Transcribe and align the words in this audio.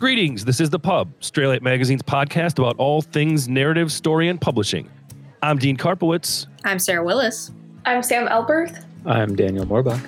Greetings. 0.00 0.46
This 0.46 0.60
is 0.60 0.70
The 0.70 0.78
Pub, 0.78 1.12
Straylight 1.20 1.60
Magazine's 1.60 2.00
podcast 2.00 2.58
about 2.58 2.74
all 2.78 3.02
things 3.02 3.50
narrative, 3.50 3.92
story, 3.92 4.30
and 4.30 4.40
publishing. 4.40 4.88
I'm 5.42 5.58
Dean 5.58 5.76
Karpowicz. 5.76 6.46
I'm 6.64 6.78
Sarah 6.78 7.04
Willis. 7.04 7.50
I'm 7.84 8.02
Sam 8.02 8.26
Alberth. 8.26 8.82
I'm 9.04 9.36
Daniel 9.36 9.66
Morbach. 9.66 10.02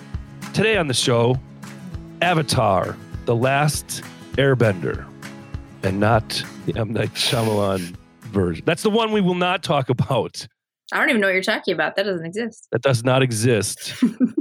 Today 0.54 0.78
on 0.78 0.86
the 0.86 0.94
show, 0.94 1.38
Avatar, 2.22 2.96
The 3.26 3.36
Last 3.36 4.02
Airbender, 4.36 5.04
and 5.82 6.00
not 6.00 6.42
the 6.64 6.74
M. 6.74 6.94
Night 6.94 7.12
Shyamalan 7.12 7.94
version. 8.22 8.64
That's 8.64 8.82
the 8.82 8.88
one 8.88 9.12
we 9.12 9.20
will 9.20 9.34
not 9.34 9.62
talk 9.62 9.90
about. 9.90 10.48
I 10.90 11.00
don't 11.00 11.10
even 11.10 11.20
know 11.20 11.26
what 11.26 11.34
you're 11.34 11.42
talking 11.42 11.74
about. 11.74 11.96
That 11.96 12.06
doesn't 12.06 12.24
exist. 12.24 12.66
That 12.72 12.80
does 12.80 13.04
not 13.04 13.22
exist. 13.22 13.92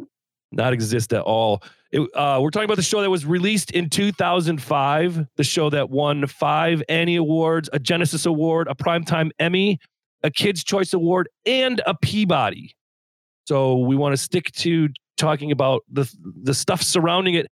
not 0.54 0.72
exist 0.72 1.12
at 1.12 1.24
all. 1.24 1.62
It, 1.92 2.02
uh, 2.16 2.40
we're 2.42 2.52
talking 2.52 2.66
about 2.66 2.78
the 2.78 2.84
show 2.84 3.02
that 3.02 3.10
was 3.10 3.26
released 3.26 3.72
in 3.72 3.90
2005, 3.90 5.28
the 5.36 5.44
show 5.44 5.70
that 5.70 5.90
won 5.90 6.26
five 6.26 6.82
Annie 6.88 7.18
Awards, 7.18 7.70
a 7.74 7.80
Genesis 7.80 8.26
Award, 8.26 8.68
a 8.70 8.76
Primetime 8.76 9.32
Emmy, 9.40 9.78
a 10.24 10.32
Kids' 10.32 10.64
Choice 10.64 10.94
Award, 10.94 11.28
and 11.46 11.82
a 11.86 11.94
Peabody. 11.94 12.74
So 13.46 13.78
we 13.80 13.98
want 13.98 14.14
to 14.14 14.18
stick 14.18 14.52
to 14.54 14.90
talking 15.18 15.52
about 15.52 15.84
the 15.92 16.12
the 16.24 16.54
stuff 16.54 16.82
surrounding 16.82 17.34
it. 17.34 17.48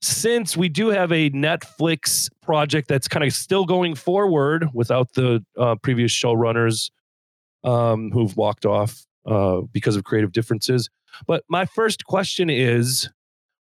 Since 0.00 0.56
we 0.56 0.68
do 0.68 0.88
have 0.88 1.12
a 1.12 1.30
Netflix 1.30 2.28
project 2.42 2.88
that's 2.88 3.06
kind 3.06 3.24
of 3.24 3.32
still 3.32 3.64
going 3.64 3.94
forward 3.94 4.68
without 4.74 5.12
the 5.14 5.44
uh, 5.56 5.76
previous 5.82 6.10
showrunners 6.12 6.90
um, 7.62 8.10
who've 8.10 8.36
walked 8.36 8.66
off 8.66 9.04
uh, 9.26 9.60
because 9.72 9.94
of 9.94 10.02
creative 10.02 10.32
differences. 10.32 10.88
But 11.26 11.44
my 11.48 11.66
first 11.66 12.04
question 12.04 12.50
is 12.50 13.08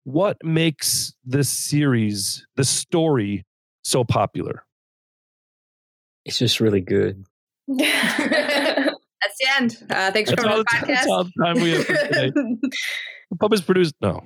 what 0.04 0.38
makes 0.44 1.14
this 1.26 1.50
series, 1.50 2.46
the 2.56 2.64
story, 2.64 3.46
so 3.84 4.04
popular? 4.04 4.64
It's 6.26 6.38
just 6.38 6.60
really 6.60 6.82
good. 6.82 7.26
that's 7.68 7.88
the 7.88 9.48
end. 9.58 9.78
Uh, 9.90 10.12
thanks 10.12 10.30
that's 10.30 10.42
for 10.42 10.50
all, 10.50 10.64
coming 10.64 10.66
on 10.66 10.66
the 10.66 10.66
podcast. 10.66 10.88
That's 10.88 11.08
all 11.08 11.24
the 11.24 11.32
time 11.44 11.62
we 11.62 11.72
have 11.72 11.86
for 11.86 11.94
today. 11.94 12.32
the 12.32 13.38
pub 13.40 13.54
is 13.54 13.62
produced. 13.62 13.96
No. 14.02 14.24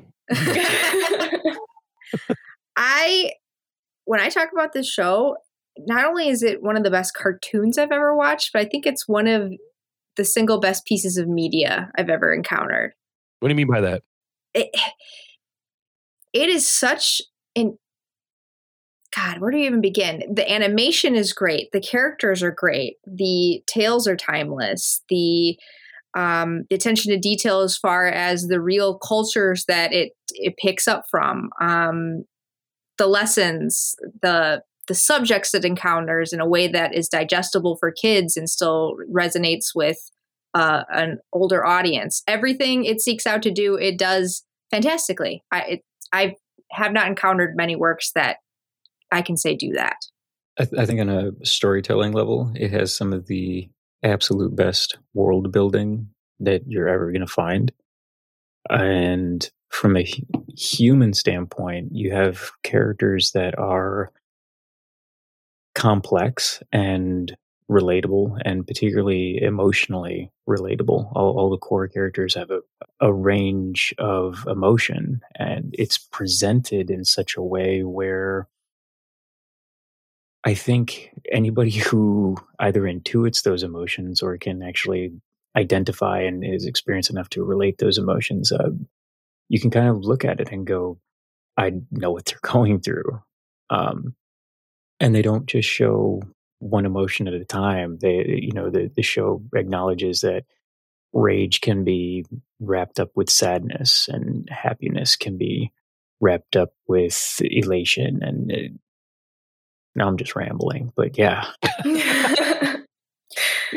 I, 2.77 3.31
when 4.05 4.19
I 4.19 4.29
talk 4.29 4.49
about 4.51 4.73
this 4.73 4.89
show, 4.89 5.37
not 5.77 6.05
only 6.05 6.29
is 6.29 6.43
it 6.43 6.61
one 6.63 6.77
of 6.77 6.83
the 6.83 6.91
best 6.91 7.13
cartoons 7.13 7.77
I've 7.77 7.91
ever 7.91 8.15
watched, 8.15 8.51
but 8.53 8.61
I 8.61 8.65
think 8.65 8.85
it's 8.85 9.07
one 9.07 9.27
of 9.27 9.51
the 10.15 10.25
single 10.25 10.59
best 10.59 10.85
pieces 10.85 11.17
of 11.17 11.27
media 11.27 11.91
I've 11.97 12.09
ever 12.09 12.33
encountered. 12.33 12.93
What 13.39 13.49
do 13.49 13.51
you 13.51 13.57
mean 13.57 13.67
by 13.67 13.81
that? 13.81 14.03
It, 14.53 14.69
it 16.35 16.49
is 16.49 16.67
such 16.67 17.21
an 17.55 17.77
God, 19.15 19.39
where 19.39 19.49
do 19.49 19.57
you 19.57 19.65
even 19.65 19.79
begin? 19.79 20.23
The 20.29 20.51
animation 20.51 21.15
is 21.15 21.31
great. 21.31 21.71
The 21.71 21.79
characters 21.79 22.43
are 22.43 22.51
great. 22.51 22.97
The 23.07 23.63
tales 23.65 24.07
are 24.09 24.17
timeless. 24.17 25.01
The 25.07 25.57
um, 26.17 26.63
attention 26.69 27.11
to 27.11 27.17
detail 27.17 27.61
as 27.61 27.77
far 27.77 28.07
as 28.07 28.47
the 28.47 28.59
real 28.59 28.97
cultures 28.97 29.63
that 29.67 29.93
it 29.93 30.11
it 30.33 30.55
picks 30.57 30.87
up 30.87 31.05
from, 31.09 31.49
um, 31.61 32.25
the 32.97 33.07
lessons, 33.07 33.95
the 34.21 34.61
the 34.87 34.95
subjects 34.95 35.53
it 35.53 35.65
encounters 35.65 36.33
in 36.33 36.41
a 36.41 36.47
way 36.47 36.67
that 36.67 36.93
is 36.93 37.07
digestible 37.07 37.77
for 37.77 37.91
kids 37.91 38.35
and 38.37 38.49
still 38.49 38.95
resonates 39.11 39.69
with 39.73 39.97
uh, 40.53 40.83
an 40.89 41.19
older 41.31 41.65
audience. 41.65 42.21
Everything 42.27 42.83
it 42.83 43.01
seeks 43.01 43.25
out 43.25 43.41
to 43.43 43.51
do, 43.51 43.75
it 43.75 43.97
does 43.97 44.43
fantastically. 44.71 45.43
I 45.51 45.59
it, 45.61 45.81
I 46.11 46.35
have 46.71 46.91
not 46.91 47.07
encountered 47.07 47.55
many 47.55 47.75
works 47.75 48.11
that 48.13 48.37
I 49.11 49.21
can 49.21 49.37
say 49.37 49.55
do 49.55 49.73
that. 49.73 49.97
I, 50.59 50.65
th- 50.65 50.81
I, 50.81 50.85
think 50.85 51.01
on 51.01 51.09
a 51.09 51.31
storytelling 51.45 52.13
level, 52.13 52.51
it 52.55 52.71
has 52.71 52.95
some 52.95 53.13
of 53.13 53.27
the 53.27 53.69
absolute 54.03 54.55
best 54.55 54.97
world 55.13 55.51
building 55.51 56.09
that 56.39 56.63
you're 56.67 56.87
ever 56.87 57.11
going 57.11 57.25
to 57.25 57.27
find. 57.27 57.71
And 58.69 59.47
from 59.69 59.97
a 59.97 60.07
human 60.57 61.13
standpoint, 61.13 61.89
you 61.91 62.11
have 62.13 62.51
characters 62.63 63.31
that 63.33 63.57
are 63.59 64.11
complex 65.75 66.63
and 66.71 67.35
relatable 67.69 68.39
and 68.45 68.65
particularly 68.67 69.41
emotionally 69.41 70.31
relatable. 70.47 71.11
All, 71.15 71.37
all, 71.37 71.49
the 71.49 71.57
core 71.57 71.87
characters 71.87 72.35
have 72.35 72.51
a, 72.51 72.61
a 72.99 73.11
range 73.11 73.93
of 73.97 74.45
emotion 74.47 75.21
and 75.35 75.73
it's 75.77 75.97
presented 75.97 76.91
in 76.91 77.05
such 77.05 77.35
a 77.35 77.41
way 77.41 77.83
where 77.83 78.47
I 80.43 80.53
think 80.53 81.11
anybody 81.31 81.71
who 81.89 82.37
either 82.59 82.83
intuits 82.83 83.43
those 83.43 83.63
emotions 83.63 84.21
or 84.21 84.37
can 84.37 84.61
actually 84.61 85.13
identify 85.55 86.21
and 86.21 86.43
is 86.45 86.65
experienced 86.65 87.09
enough 87.09 87.29
to 87.29 87.43
relate 87.43 87.79
those 87.79 87.97
emotions, 87.97 88.51
uh, 88.51 88.69
you 89.49 89.59
can 89.59 89.71
kind 89.71 89.87
of 89.87 90.03
look 90.03 90.23
at 90.23 90.39
it 90.39 90.51
and 90.51 90.67
go, 90.67 90.99
I 91.57 91.73
know 91.91 92.11
what 92.11 92.25
they're 92.25 92.39
going 92.43 92.81
through. 92.81 93.21
Um, 93.71 94.15
and 94.99 95.15
they 95.15 95.23
don't 95.23 95.47
just 95.47 95.67
show 95.67 96.21
one 96.59 96.85
emotion 96.85 97.27
at 97.27 97.33
a 97.33 97.45
time. 97.45 97.97
They, 97.99 98.39
you 98.41 98.53
know, 98.53 98.69
the, 98.69 98.91
the 98.95 99.01
show 99.01 99.41
acknowledges 99.53 100.21
that 100.21 100.45
rage 101.13 101.61
can 101.61 101.83
be 101.83 102.25
wrapped 102.59 102.99
up 102.99 103.11
with 103.15 103.29
sadness 103.29 104.07
and 104.07 104.49
happiness 104.49 105.15
can 105.15 105.37
be 105.37 105.71
wrapped 106.19 106.55
up 106.55 106.73
with 106.87 107.39
elation. 107.41 108.19
And 108.21 108.51
it, 108.51 108.71
now 109.95 110.07
I'm 110.07 110.17
just 110.17 110.35
rambling, 110.35 110.91
but 110.95 111.17
yeah. 111.17 111.45
no, 111.85 111.95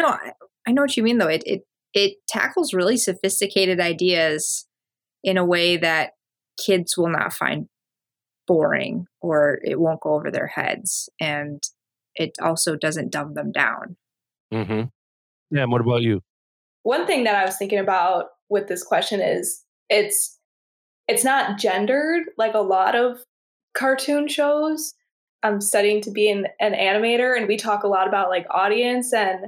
I, 0.07 0.33
I 0.67 0.73
know 0.73 0.83
what 0.83 0.97
you 0.97 1.03
mean 1.03 1.19
though. 1.19 1.29
It, 1.29 1.43
it, 1.47 1.63
it 1.95 2.17
tackles 2.29 2.75
really 2.75 2.97
sophisticated 2.97 3.81
ideas 3.81 4.67
in 5.25 5.37
a 5.37 5.45
way 5.45 5.77
that 5.77 6.13
kids 6.59 6.97
will 6.97 7.09
not 7.09 7.33
find 7.33 7.69
boring 8.47 9.07
or 9.21 9.61
it 9.63 9.79
won't 9.79 10.01
go 10.01 10.15
over 10.15 10.31
their 10.31 10.47
heads. 10.47 11.09
And 11.21 11.63
it 12.19 12.33
also 12.43 12.77
doesn't 12.77 13.13
dumb 13.13 13.35
them 13.35 13.53
down. 13.53 13.97
Mm-hmm. 14.53 14.85
Yeah. 15.51 15.63
And 15.63 15.73
what 15.73 15.81
about 15.81 16.03
you? 16.03 16.21
One 16.83 17.07
thing 17.07 17.25
that 17.25 17.35
I 17.35 17.45
was 17.45 17.57
thinking 17.57 17.79
about 17.79 18.27
with 18.49 18.69
this 18.69 18.83
question 18.83 19.21
is 19.21 19.65
it's 19.89 20.39
it's 21.07 21.25
not 21.25 21.59
gendered 21.59 22.25
like 22.37 22.55
a 22.55 22.61
lot 22.61 22.95
of 22.95 23.21
cartoon 23.75 24.29
shows. 24.29 24.95
I'm 25.43 25.61
studying 25.61 26.01
to 26.03 26.11
be 26.11 26.31
an, 26.31 26.49
an 26.61 26.73
animator, 26.73 27.37
and 27.37 27.47
we 27.47 27.57
talk 27.57 27.85
a 27.85 27.89
lot 27.89 28.09
about 28.09 28.29
like 28.29 28.47
audience 28.51 29.13
and 29.13 29.47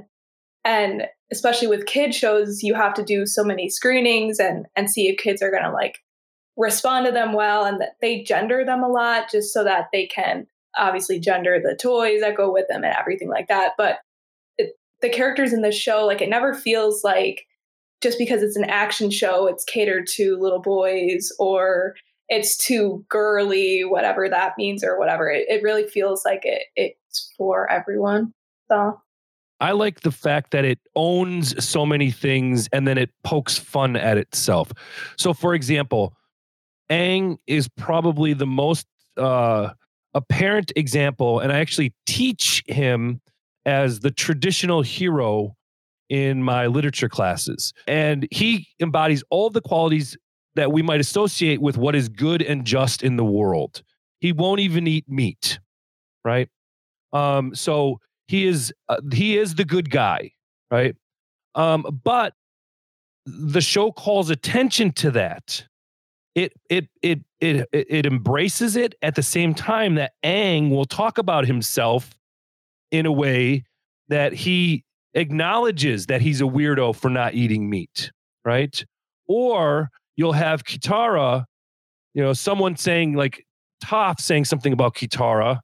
and 0.63 1.07
especially 1.31 1.67
with 1.67 1.85
kid 1.85 2.13
shows, 2.13 2.61
you 2.61 2.75
have 2.75 2.93
to 2.93 3.03
do 3.03 3.25
so 3.25 3.43
many 3.43 3.69
screenings 3.69 4.39
and 4.39 4.65
and 4.75 4.89
see 4.89 5.07
if 5.07 5.17
kids 5.17 5.41
are 5.41 5.51
gonna 5.51 5.73
like 5.73 5.99
respond 6.57 7.05
to 7.05 7.11
them 7.11 7.33
well, 7.33 7.65
and 7.65 7.81
that 7.81 7.95
they 8.01 8.23
gender 8.23 8.63
them 8.65 8.83
a 8.83 8.87
lot 8.87 9.31
just 9.31 9.53
so 9.53 9.63
that 9.63 9.87
they 9.91 10.05
can 10.05 10.47
obviously 10.77 11.19
gender 11.19 11.59
the 11.59 11.75
toys 11.75 12.21
that 12.21 12.37
go 12.37 12.51
with 12.51 12.67
them 12.67 12.83
and 12.83 12.95
everything 12.95 13.29
like 13.29 13.47
that. 13.47 13.73
But 13.77 13.99
it, 14.57 14.73
the 15.01 15.09
characters 15.09 15.53
in 15.53 15.61
the 15.61 15.71
show, 15.71 16.05
like 16.05 16.21
it 16.21 16.29
never 16.29 16.53
feels 16.53 17.03
like 17.03 17.45
just 18.01 18.17
because 18.17 18.41
it's 18.41 18.55
an 18.55 18.69
action 18.69 19.11
show, 19.11 19.47
it's 19.47 19.63
catered 19.63 20.07
to 20.15 20.37
little 20.39 20.61
boys 20.61 21.31
or 21.39 21.95
it's 22.29 22.57
too 22.57 23.05
girly, 23.09 23.81
whatever 23.81 24.29
that 24.29 24.53
means 24.57 24.83
or 24.83 24.97
whatever. 24.97 25.29
It, 25.29 25.45
it 25.49 25.61
really 25.63 25.87
feels 25.87 26.23
like 26.25 26.41
it, 26.43 26.63
it's 26.75 27.33
for 27.37 27.69
everyone. 27.71 28.33
So 28.69 28.99
I 29.59 29.73
like 29.73 30.01
the 30.01 30.11
fact 30.11 30.51
that 30.51 30.65
it 30.65 30.79
owns 30.95 31.63
so 31.63 31.85
many 31.85 32.09
things 32.09 32.67
and 32.73 32.87
then 32.87 32.97
it 32.97 33.11
pokes 33.23 33.57
fun 33.57 33.95
at 33.95 34.17
itself. 34.17 34.71
So, 35.17 35.33
for 35.33 35.53
example, 35.53 36.15
Aang 36.89 37.37
is 37.45 37.67
probably 37.77 38.33
the 38.33 38.47
most 38.47 38.87
uh, 39.17 39.69
apparent 40.13 40.71
example, 40.75 41.39
and 41.39 41.51
I 41.51 41.59
actually 41.59 41.93
teach 42.05 42.63
him 42.67 43.21
as 43.65 43.99
the 43.99 44.11
traditional 44.11 44.81
hero 44.81 45.55
in 46.09 46.43
my 46.43 46.67
literature 46.67 47.09
classes. 47.09 47.73
And 47.87 48.27
he 48.31 48.67
embodies 48.79 49.23
all 49.29 49.49
the 49.49 49.61
qualities 49.61 50.17
that 50.55 50.71
we 50.71 50.81
might 50.81 50.99
associate 50.99 51.61
with 51.61 51.77
what 51.77 51.95
is 51.95 52.09
good 52.09 52.41
and 52.41 52.65
just 52.65 53.03
in 53.03 53.15
the 53.15 53.23
world. 53.23 53.83
He 54.19 54.33
won't 54.33 54.59
even 54.59 54.87
eat 54.87 55.05
meat, 55.07 55.59
right? 56.25 56.49
Um, 57.13 57.55
so 57.55 57.99
he 58.27 58.45
is 58.45 58.73
uh, 58.89 58.97
he 59.13 59.37
is 59.37 59.55
the 59.55 59.65
good 59.65 59.89
guy, 59.89 60.31
right? 60.69 60.95
Um, 61.55 62.01
but 62.03 62.33
the 63.25 63.61
show 63.61 63.91
calls 63.91 64.29
attention 64.29 64.91
to 64.93 65.11
that 65.11 65.65
it 66.35 66.53
it 66.69 66.87
it 67.01 67.19
it 67.39 67.67
it 67.71 68.05
embraces 68.05 68.75
it 68.75 68.95
at 69.01 69.15
the 69.15 69.23
same 69.23 69.53
time 69.53 69.95
that 69.95 70.13
Aang 70.23 70.69
will 70.69 70.85
talk 70.85 71.17
about 71.17 71.45
himself 71.45 72.11
in 72.91 73.05
a 73.05 73.11
way 73.11 73.63
that 74.09 74.33
he 74.33 74.83
acknowledges 75.13 76.07
that 76.07 76.21
he's 76.21 76.41
a 76.41 76.45
weirdo 76.45 76.95
for 76.95 77.09
not 77.09 77.33
eating 77.33 77.69
meat, 77.69 78.11
right? 78.45 78.85
Or 79.27 79.89
you'll 80.15 80.33
have 80.33 80.63
Katara, 80.63 81.45
you 82.13 82.21
know, 82.21 82.33
someone 82.33 82.75
saying 82.75 83.13
like 83.13 83.45
Toph 83.83 84.19
saying 84.19 84.45
something 84.45 84.73
about 84.73 84.95
Katara, 84.95 85.59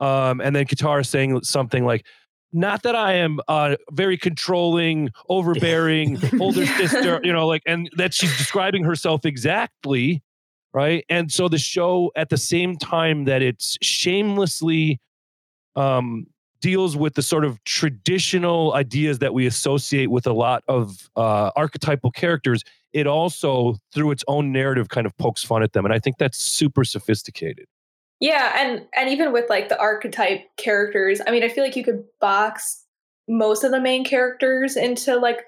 Um, 0.00 0.40
and 0.40 0.54
then 0.54 0.66
Katara 0.66 1.06
saying 1.06 1.42
something 1.44 1.84
like, 1.84 2.04
not 2.54 2.84
that 2.84 2.94
I 2.94 3.14
am 3.14 3.40
uh, 3.48 3.76
very 3.90 4.16
controlling, 4.16 5.10
overbearing, 5.28 6.18
older 6.40 6.64
sister, 6.78 7.20
you 7.22 7.32
know, 7.32 7.46
like, 7.46 7.62
and 7.66 7.90
that 7.96 8.14
she's 8.14 8.34
describing 8.38 8.84
herself 8.84 9.26
exactly, 9.26 10.22
right? 10.72 11.04
And 11.08 11.30
so 11.30 11.48
the 11.48 11.58
show, 11.58 12.12
at 12.16 12.30
the 12.30 12.36
same 12.36 12.76
time 12.76 13.24
that 13.24 13.42
it's 13.42 13.76
shamelessly 13.82 15.00
um, 15.74 16.26
deals 16.60 16.96
with 16.96 17.14
the 17.14 17.22
sort 17.22 17.44
of 17.44 17.62
traditional 17.64 18.72
ideas 18.74 19.18
that 19.18 19.34
we 19.34 19.46
associate 19.46 20.10
with 20.10 20.26
a 20.26 20.32
lot 20.32 20.62
of 20.68 21.10
uh, 21.16 21.50
archetypal 21.56 22.12
characters, 22.12 22.62
it 22.92 23.08
also, 23.08 23.74
through 23.92 24.12
its 24.12 24.22
own 24.28 24.52
narrative, 24.52 24.88
kind 24.88 25.06
of 25.06 25.16
pokes 25.18 25.42
fun 25.42 25.62
at 25.64 25.72
them, 25.72 25.84
and 25.84 25.92
I 25.92 25.98
think 25.98 26.18
that's 26.18 26.38
super 26.38 26.84
sophisticated. 26.84 27.66
Yeah, 28.24 28.52
and 28.56 28.86
and 28.96 29.10
even 29.10 29.34
with 29.34 29.50
like 29.50 29.68
the 29.68 29.78
archetype 29.78 30.46
characters, 30.56 31.20
I 31.26 31.30
mean, 31.30 31.44
I 31.44 31.50
feel 31.50 31.62
like 31.62 31.76
you 31.76 31.84
could 31.84 32.04
box 32.22 32.82
most 33.28 33.64
of 33.64 33.70
the 33.70 33.82
main 33.82 34.02
characters 34.02 34.78
into 34.78 35.16
like 35.16 35.40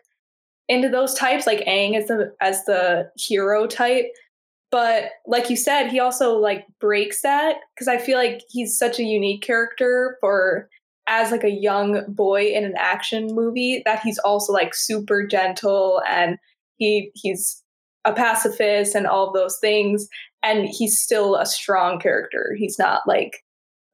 into 0.69 0.91
those 0.91 1.15
types, 1.15 1.47
like 1.47 1.65
Aang 1.65 1.97
as 1.97 2.09
the 2.09 2.35
as 2.43 2.67
the 2.67 3.11
hero 3.17 3.67
type. 3.67 4.13
But 4.71 5.05
like 5.27 5.49
you 5.49 5.57
said, 5.57 5.89
he 5.89 6.01
also 6.01 6.37
like 6.37 6.67
breaks 6.79 7.23
that 7.23 7.57
because 7.75 7.89
I 7.89 7.97
feel 7.97 8.19
like 8.19 8.43
he's 8.51 8.79
such 8.79 8.99
a 8.99 9.05
unique 9.05 9.41
character 9.41 10.19
for 10.21 10.69
as 11.07 11.31
like 11.31 11.45
a 11.45 11.51
young 11.51 12.05
boy 12.09 12.49
in 12.49 12.65
an 12.65 12.75
action 12.77 13.29
movie 13.35 13.81
that 13.87 14.03
he's 14.03 14.19
also 14.19 14.53
like 14.53 14.75
super 14.75 15.27
gentle 15.27 16.03
and 16.07 16.37
he 16.77 17.11
he's 17.15 17.63
a 18.05 18.13
pacifist 18.13 18.95
and 18.95 19.07
all 19.07 19.33
those 19.33 19.59
things 19.61 20.09
and 20.47 20.69
he's 20.69 20.99
still 20.99 21.37
a 21.37 21.47
strong 21.47 21.99
character. 21.99 22.55
He's 22.59 22.79
not 22.79 23.03
like 23.07 23.45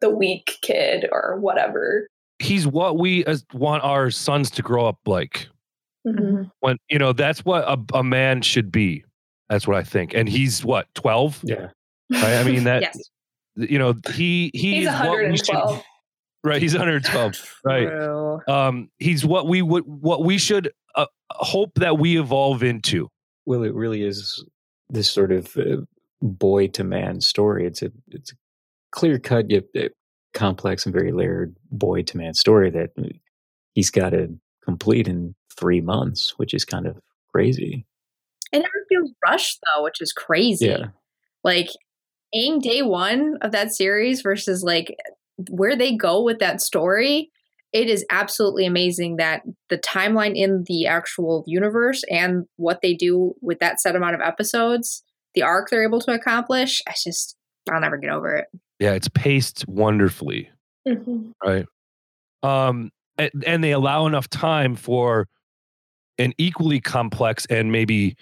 the 0.01 0.11
weak 0.11 0.59
kid 0.63 1.09
or 1.13 1.39
whatever. 1.41 2.09
He's 2.39 2.67
what 2.67 2.99
we 2.99 3.25
want 3.53 3.85
our 3.85 4.11
sons 4.11 4.51
to 4.53 4.63
grow 4.63 4.87
up 4.87 4.99
like. 5.07 5.49
Mm-hmm. 6.05 6.49
when 6.59 6.79
you 6.91 6.99
know 6.99 7.13
that's 7.13 7.45
what 7.45 7.63
a, 7.63 7.79
a 7.97 8.03
man 8.03 8.43
should 8.43 8.73
be. 8.73 9.05
That's 9.49 9.69
what 9.69 9.77
i 9.77 9.85
think. 9.85 10.15
And 10.15 10.29
he's 10.29 10.65
what 10.65 10.93
12 10.97 11.43
Yeah. 11.45 11.69
right 12.11 12.25
i 12.25 12.43
mean 12.43 12.65
that 12.65 12.83
yes. 12.83 12.99
you 13.55 13.79
know 13.79 13.95
he 14.13 14.51
he 14.53 14.81
he's 14.81 14.89
is 14.89 14.95
what 14.95 15.31
we 15.31 15.37
should 15.37 15.55
112 15.55 15.83
right 16.45 16.61
he's 16.61 16.73
112 16.73 17.59
right. 17.65 17.87
True. 17.87 18.41
um 18.49 18.91
he's 18.99 19.25
what 19.25 19.47
we 19.47 19.63
would 19.63 19.85
what 19.87 20.25
we 20.25 20.39
should 20.39 20.73
uh, 20.95 21.07
hope 21.31 21.73
that 21.77 21.99
we 21.99 22.19
evolve 22.19 22.63
into. 22.63 23.09
Well, 23.47 23.63
it 23.63 23.75
really 23.75 24.03
is 24.03 24.45
this 24.91 25.11
sort 25.11 25.33
of 25.33 25.57
uh, 25.57 25.79
boy 26.23 26.69
to 26.69 26.85
man 26.85 27.21
story. 27.21 27.67
It's 27.67 27.83
a 27.83 27.91
it's 28.09 28.33
a 28.33 28.37
clear 28.93 29.19
cut 29.19 29.51
yet 29.51 29.65
complex 30.33 30.87
and 30.87 30.95
very 30.95 31.13
layered 31.13 31.55
boy 31.71 32.03
to 32.03 32.17
man 32.17 32.35
story 32.35 32.71
that 32.71 32.91
uh, 32.99 33.09
he's 33.75 33.91
got 33.91 34.11
to 34.11 34.29
complete 34.65 35.09
in 35.09 35.35
three 35.59 35.81
months, 35.81 36.35
which 36.39 36.55
is 36.55 36.65
kind 36.65 36.87
of 36.87 36.97
crazy. 37.33 37.87
It 38.53 38.59
never 38.59 38.87
feels 38.89 39.13
rushed 39.25 39.61
though, 39.63 39.83
which 39.83 40.01
is 40.01 40.13
crazy. 40.13 40.67
Yeah. 40.67 40.87
Like 41.45 41.69
Aang 42.35 42.63
day 42.63 42.83
one 42.83 43.37
of 43.43 43.53
that 43.53 43.73
series 43.73 44.23
versus 44.23 44.63
like 44.63 44.97
where 45.51 45.77
they 45.77 45.97
go 45.97 46.23
with 46.23 46.39
that 46.39 46.61
story. 46.61 47.31
It 47.73 47.89
is 47.89 48.05
absolutely 48.11 48.67
amazing 48.67 49.17
that 49.17 49.43
the 49.71 49.79
timeline 49.79 50.37
in 50.37 50.65
the 50.67 50.87
actual 50.87 51.43
universe 51.47 52.05
and 52.11 52.45
what 52.57 52.81
they 52.83 52.95
do 52.95 53.35
with 53.41 53.61
that 53.61 53.81
set 53.81 53.97
amount 53.97 54.15
of 54.15 54.21
episodes, 54.21 55.03
the 55.35 55.43
arc 55.43 55.71
they're 55.71 55.85
able 55.85 56.01
to 56.01 56.13
accomplish. 56.13 56.83
I 56.89 56.93
just, 57.03 57.37
I'll 57.71 57.81
never 57.81 57.97
get 57.97 58.11
over 58.11 58.35
it. 58.37 58.47
yeah 58.81 58.93
it's 58.93 59.09
paced 59.09 59.67
wonderfully 59.69 60.51
Mhm. 60.89 61.33
right 61.45 61.67
um 62.43 62.91
and, 63.19 63.31
and 63.47 63.63
they 63.65 63.71
allow 63.73 64.07
enough 64.07 64.29
time 64.29 64.75
for 64.75 65.29
an 66.19 66.33
equally 66.39 66.81
complex 66.81 67.47
and 67.47 67.71
maybe 67.71 68.17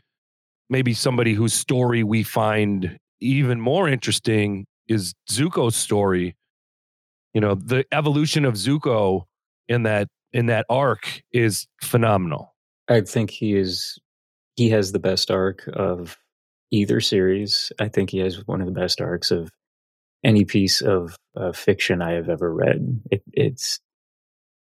maybe 0.69 0.93
somebody 0.95 1.33
whose 1.33 1.55
story 1.55 2.03
we 2.05 2.23
find 2.23 2.99
even 3.21 3.61
more 3.61 3.89
interesting 3.89 4.67
is 4.89 5.15
Zuko's 5.31 5.75
story 5.77 6.37
you 7.33 7.41
know 7.41 7.55
the 7.55 7.85
evolution 7.93 8.45
of 8.45 8.55
Zuko 8.55 9.25
in 9.69 9.85
that 9.85 10.09
in 10.33 10.47
that 10.47 10.67
arc 10.69 11.23
is 11.33 11.67
phenomenal 11.83 12.55
I 12.89 13.01
think 13.01 13.31
he 13.31 13.57
is 13.57 13.99
he 14.57 14.69
has 14.71 14.93
the 14.93 14.99
best 14.99 15.31
arc 15.31 15.67
of 15.73 16.19
either 16.71 17.01
series. 17.01 17.73
I 17.79 17.89
think 17.89 18.11
he 18.11 18.19
has 18.19 18.47
one 18.47 18.61
of 18.61 18.67
the 18.67 18.81
best 18.81 19.01
arcs 19.01 19.31
of 19.31 19.51
any 20.23 20.45
piece 20.45 20.81
of 20.81 21.17
uh, 21.37 21.53
fiction 21.53 22.03
I 22.03 22.13
have 22.13 22.29
ever 22.29 22.53
read. 22.53 23.03
It, 23.11 23.23
it's 23.33 23.81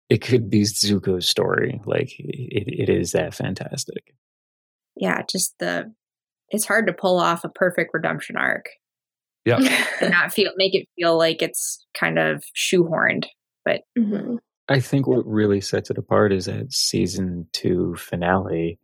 it 0.08 0.18
could 0.18 0.50
be 0.50 0.62
Zuko's 0.62 1.28
story. 1.28 1.80
Like 1.84 2.12
it, 2.18 2.64
it 2.66 2.88
is 2.88 3.12
that 3.12 3.34
fantastic. 3.34 4.14
Yeah, 4.96 5.22
just 5.30 5.54
the, 5.60 5.92
it's 6.48 6.66
hard 6.66 6.88
to 6.88 6.92
pull 6.92 7.18
off 7.18 7.44
a 7.44 7.48
perfect 7.48 7.90
redemption 7.94 8.36
arc 8.36 8.66
Yeah. 9.44 9.58
and 10.00 10.10
not 10.10 10.32
feel, 10.32 10.50
make 10.56 10.74
it 10.74 10.88
feel 10.96 11.16
like 11.16 11.42
it's 11.42 11.86
kind 11.94 12.18
of 12.18 12.42
shoehorned. 12.56 13.26
Mhm. 13.96 14.38
I 14.68 14.80
think 14.80 15.06
what 15.06 15.26
really 15.26 15.60
sets 15.60 15.90
it 15.90 15.98
apart 15.98 16.32
is 16.32 16.46
that 16.46 16.72
season 16.72 17.46
two 17.52 17.94
finale, 17.96 18.78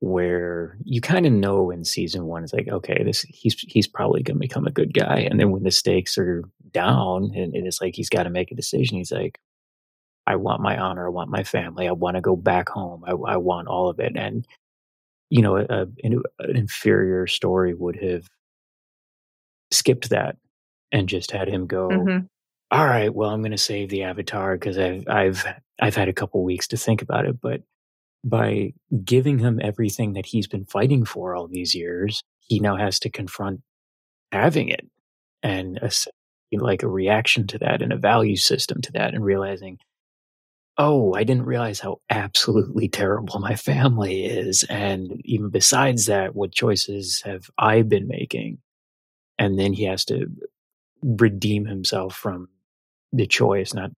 where 0.00 0.76
you 0.84 1.00
kind 1.00 1.26
of 1.26 1.32
know 1.32 1.70
in 1.70 1.84
season 1.84 2.26
one, 2.26 2.44
it's 2.44 2.52
like, 2.52 2.68
okay, 2.68 3.02
this 3.04 3.22
he's 3.22 3.54
he's 3.60 3.86
probably 3.88 4.22
going 4.22 4.36
to 4.36 4.40
become 4.40 4.66
a 4.66 4.70
good 4.72 4.94
guy, 4.94 5.20
and 5.20 5.40
then 5.40 5.50
when 5.50 5.62
the 5.64 5.70
stakes 5.70 6.18
are 6.18 6.44
down, 6.72 7.32
and, 7.34 7.54
and 7.54 7.66
it's 7.66 7.80
like 7.80 7.94
he's 7.94 8.10
got 8.10 8.24
to 8.24 8.30
make 8.30 8.50
a 8.52 8.56
decision. 8.56 8.98
He's 8.98 9.12
like, 9.12 9.38
I 10.26 10.36
want 10.36 10.62
my 10.62 10.78
honor, 10.78 11.06
I 11.06 11.10
want 11.10 11.30
my 11.30 11.44
family, 11.44 11.88
I 11.88 11.92
want 11.92 12.16
to 12.16 12.20
go 12.22 12.36
back 12.36 12.68
home, 12.68 13.04
I, 13.06 13.12
I 13.12 13.36
want 13.38 13.68
all 13.68 13.88
of 13.90 14.00
it, 14.00 14.12
and 14.16 14.46
you 15.30 15.42
know, 15.42 15.56
a, 15.58 15.86
an, 16.04 16.22
an 16.40 16.56
inferior 16.56 17.26
story 17.26 17.74
would 17.74 17.96
have 18.02 18.28
skipped 19.70 20.10
that 20.10 20.36
and 20.92 21.08
just 21.08 21.30
had 21.30 21.48
him 21.48 21.66
go 21.66 21.90
Mhm. 21.90 22.28
all 22.72 22.86
right, 22.86 23.14
well, 23.14 23.30
I'm 23.30 23.42
going 23.42 23.52
to 23.52 23.58
save 23.58 23.90
the 23.90 24.02
avatar 24.04 24.56
because 24.56 24.78
I've 24.78 25.06
I've 25.08 25.44
I've 25.80 25.96
had 25.96 26.08
a 26.08 26.12
couple 26.12 26.42
weeks 26.44 26.68
to 26.68 26.76
think 26.76 27.02
about 27.02 27.26
it. 27.26 27.40
But 27.40 27.62
by 28.26 28.72
giving 29.04 29.38
him 29.38 29.60
everything 29.62 30.14
that 30.14 30.26
he's 30.26 30.48
been 30.48 30.64
fighting 30.64 31.04
for 31.04 31.34
all 31.34 31.46
these 31.46 31.74
years, 31.74 32.22
he 32.40 32.58
now 32.58 32.76
has 32.76 32.98
to 33.00 33.08
confront 33.08 33.60
having 34.32 34.68
it 34.68 34.84
and 35.44 35.78
a, 35.78 35.90
like 36.52 36.82
a 36.82 36.88
reaction 36.88 37.46
to 37.46 37.58
that 37.58 37.82
and 37.82 37.92
a 37.92 37.96
value 37.96 38.36
system 38.36 38.80
to 38.82 38.92
that, 38.92 39.14
and 39.14 39.24
realizing, 39.24 39.78
oh, 40.76 41.14
I 41.14 41.22
didn't 41.22 41.46
realize 41.46 41.78
how 41.78 42.00
absolutely 42.10 42.88
terrible 42.88 43.38
my 43.38 43.54
family 43.54 44.26
is, 44.26 44.64
and 44.64 45.20
even 45.24 45.50
besides 45.50 46.06
that, 46.06 46.34
what 46.34 46.52
choices 46.52 47.22
have 47.24 47.48
I 47.56 47.82
been 47.82 48.08
making? 48.08 48.58
And 49.38 49.56
then 49.56 49.72
he 49.72 49.84
has 49.84 50.04
to 50.06 50.26
redeem 51.00 51.66
himself 51.66 52.16
from 52.16 52.48
the 53.12 53.26
choice, 53.26 53.72
not 53.72 53.90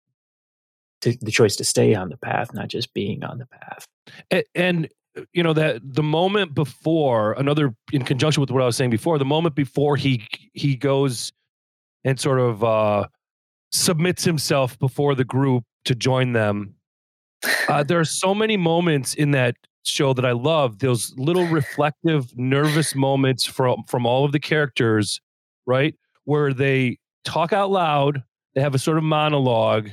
to, 1.01 1.17
the 1.21 1.31
choice 1.31 1.55
to 1.57 1.63
stay 1.63 1.93
on 1.93 2.09
the 2.09 2.17
path, 2.17 2.53
not 2.53 2.67
just 2.67 2.93
being 2.93 3.23
on 3.23 3.37
the 3.37 3.45
path. 3.45 3.87
and, 4.31 4.43
and 4.55 4.89
uh, 5.17 5.21
you 5.33 5.43
know 5.43 5.53
that 5.53 5.81
the 5.83 6.03
moment 6.03 6.53
before 6.53 7.33
another 7.33 7.75
in 7.91 8.03
conjunction 8.03 8.41
with 8.41 8.51
what 8.51 8.61
I 8.61 8.65
was 8.65 8.75
saying 8.75 8.91
before, 8.91 9.17
the 9.17 9.25
moment 9.25 9.55
before 9.55 9.95
he 9.95 10.27
he 10.53 10.75
goes 10.75 11.31
and 12.03 12.19
sort 12.19 12.39
of 12.39 12.63
uh, 12.63 13.07
submits 13.71 14.23
himself 14.23 14.77
before 14.79 15.15
the 15.15 15.25
group 15.25 15.63
to 15.85 15.95
join 15.95 16.33
them. 16.33 16.75
Uh, 17.67 17.83
there 17.83 17.99
are 17.99 18.05
so 18.05 18.33
many 18.33 18.57
moments 18.57 19.13
in 19.13 19.31
that 19.31 19.55
show 19.85 20.13
that 20.13 20.25
I 20.25 20.31
love. 20.31 20.79
Those 20.79 21.13
little 21.17 21.45
reflective, 21.47 22.37
nervous 22.37 22.95
moments 22.95 23.45
from 23.45 23.83
from 23.87 24.05
all 24.05 24.25
of 24.25 24.31
the 24.31 24.39
characters, 24.39 25.19
right, 25.65 25.95
where 26.25 26.53
they 26.53 26.97
talk 27.23 27.53
out 27.53 27.71
loud. 27.71 28.23
They 28.55 28.61
have 28.61 28.75
a 28.75 28.79
sort 28.79 28.97
of 28.97 29.03
monologue, 29.03 29.89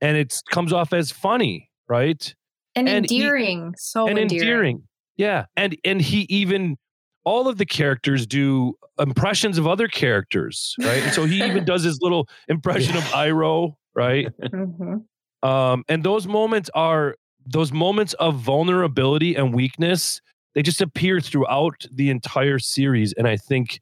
and 0.00 0.16
it 0.16 0.40
comes 0.50 0.72
off 0.72 0.92
as 0.92 1.10
funny, 1.10 1.70
right? 1.88 2.34
And, 2.76 2.88
And 2.88 3.08
he- 3.08 3.16
endearing. 3.20 3.74
so 3.76 4.08
and 4.08 4.18
endearing. 4.18 4.42
endearing. 4.42 4.82
Yeah, 5.16 5.46
and 5.56 5.76
and 5.84 6.02
he 6.02 6.22
even 6.28 6.76
all 7.24 7.46
of 7.48 7.56
the 7.56 7.64
characters 7.66 8.26
do 8.26 8.74
impressions 8.98 9.56
of 9.58 9.66
other 9.66 9.86
characters, 9.88 10.74
right? 10.80 11.02
And 11.02 11.12
so 11.12 11.24
he 11.24 11.36
even 11.44 11.64
does 11.72 11.82
his 11.84 11.98
little 12.02 12.28
impression 12.48 12.96
of 12.96 13.02
Iroh, 13.04 13.74
right? 13.94 14.26
Mhm. 14.42 15.04
Um, 15.42 15.84
and 15.88 16.02
those 16.02 16.26
moments 16.26 16.68
are 16.74 17.14
those 17.46 17.72
moments 17.72 18.14
of 18.14 18.36
vulnerability 18.40 19.34
and 19.36 19.54
weakness. 19.54 20.20
They 20.54 20.62
just 20.62 20.80
appear 20.80 21.20
throughout 21.20 21.84
the 21.92 22.10
entire 22.10 22.58
series, 22.58 23.12
and 23.12 23.28
I 23.28 23.36
think 23.36 23.80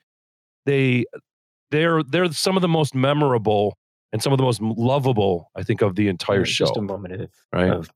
they 0.66 1.04
they're 1.70 2.02
they're 2.02 2.30
some 2.32 2.56
of 2.56 2.62
the 2.62 2.68
most 2.68 2.94
memorable 2.94 3.76
and 4.12 4.22
some 4.22 4.32
of 4.32 4.38
the 4.38 4.44
most 4.44 4.60
lovable, 4.60 5.50
I 5.56 5.62
think, 5.62 5.82
of 5.82 5.96
the 5.96 6.08
entire 6.08 6.42
It's 6.42 6.50
show. 6.50 6.66
Just 6.66 6.76
a 6.76 6.82
moment 6.82 7.20
of, 7.20 7.30
right? 7.52 7.70
of 7.70 7.90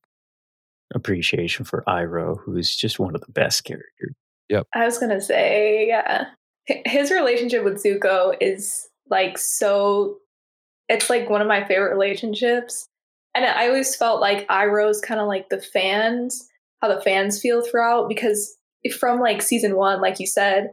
appreciation 0.95 1.65
for 1.65 1.85
Iroh, 1.87 2.39
who's 2.45 2.75
just 2.75 2.99
one 2.99 3.15
of 3.15 3.21
the 3.21 3.33
best 3.33 3.65
characters. 3.65 4.15
Yep. 4.49 4.67
I 4.75 4.85
was 4.85 4.99
gonna 4.99 5.21
say, 5.21 5.87
yeah, 5.89 6.27
his 6.67 7.11
relationship 7.11 7.65
with 7.65 7.83
Zuko 7.83 8.37
is 8.41 8.89
like 9.11 9.39
so 9.39 10.19
it's 10.89 11.11
like 11.11 11.29
one 11.29 11.43
of 11.43 11.49
my 11.49 11.67
favorite 11.67 11.93
relationships. 11.93 12.89
And 13.35 13.45
I 13.45 13.67
always 13.69 13.95
felt 13.95 14.21
like 14.21 14.49
Iroh's 14.49 15.01
kind 15.01 15.21
of 15.21 15.27
like 15.27 15.49
the 15.49 15.61
fans, 15.61 16.49
how 16.81 16.89
the 16.89 17.01
fans 17.03 17.41
feel 17.41 17.61
throughout, 17.63 18.09
because 18.09 18.57
from 18.99 19.21
like 19.21 19.43
season 19.43 19.77
one, 19.77 20.01
like 20.01 20.21
you 20.21 20.27
said, 20.27 20.71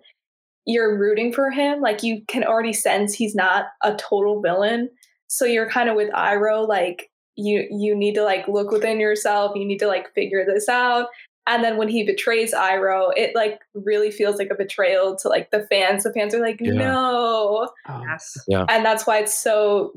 you're 0.66 0.98
rooting 0.98 1.34
for 1.34 1.50
him. 1.50 1.82
Like 1.82 2.04
you 2.04 2.22
can 2.28 2.44
already 2.44 2.74
sense 2.74 3.14
he's 3.14 3.36
not 3.36 3.66
a 3.82 3.96
total 3.96 4.42
villain. 4.42 4.90
So 5.36 5.46
you're 5.46 5.70
kind 5.70 5.90
of 5.90 5.96
with 5.96 6.12
Iroh, 6.12 6.68
like 6.68 7.10
you 7.36 7.68
you 7.72 7.96
need 7.96 8.16
to 8.16 8.24
like 8.24 8.48
look 8.48 8.72
within 8.72 9.00
yourself. 9.00 9.56
You 9.56 9.66
need 9.66 9.80
to 9.80 9.88
like 9.88 10.14
figure 10.14 10.46
this 10.46 10.70
out. 10.70 11.08
And 11.46 11.62
then 11.64 11.76
when 11.78 11.90
he 11.90 12.04
betrays 12.06 12.54
Iroh, 12.54 13.12
it 13.18 13.36
like 13.36 13.60
really 13.74 14.12
feels 14.12 14.38
like 14.38 14.50
a 14.50 14.56
betrayal 14.56 15.16
to 15.18 15.28
like 15.28 15.52
the 15.52 15.64
fans. 15.64 16.04
The 16.04 16.14
fans 16.14 16.34
are 16.34 16.40
like, 16.40 16.58
Yeah. 16.62 16.72
no. 16.74 17.70
Oh, 17.90 18.04
Yes. 18.08 18.38
And 18.48 18.86
that's 18.86 19.06
why 19.06 19.18
it's 19.20 19.38
so 19.38 19.92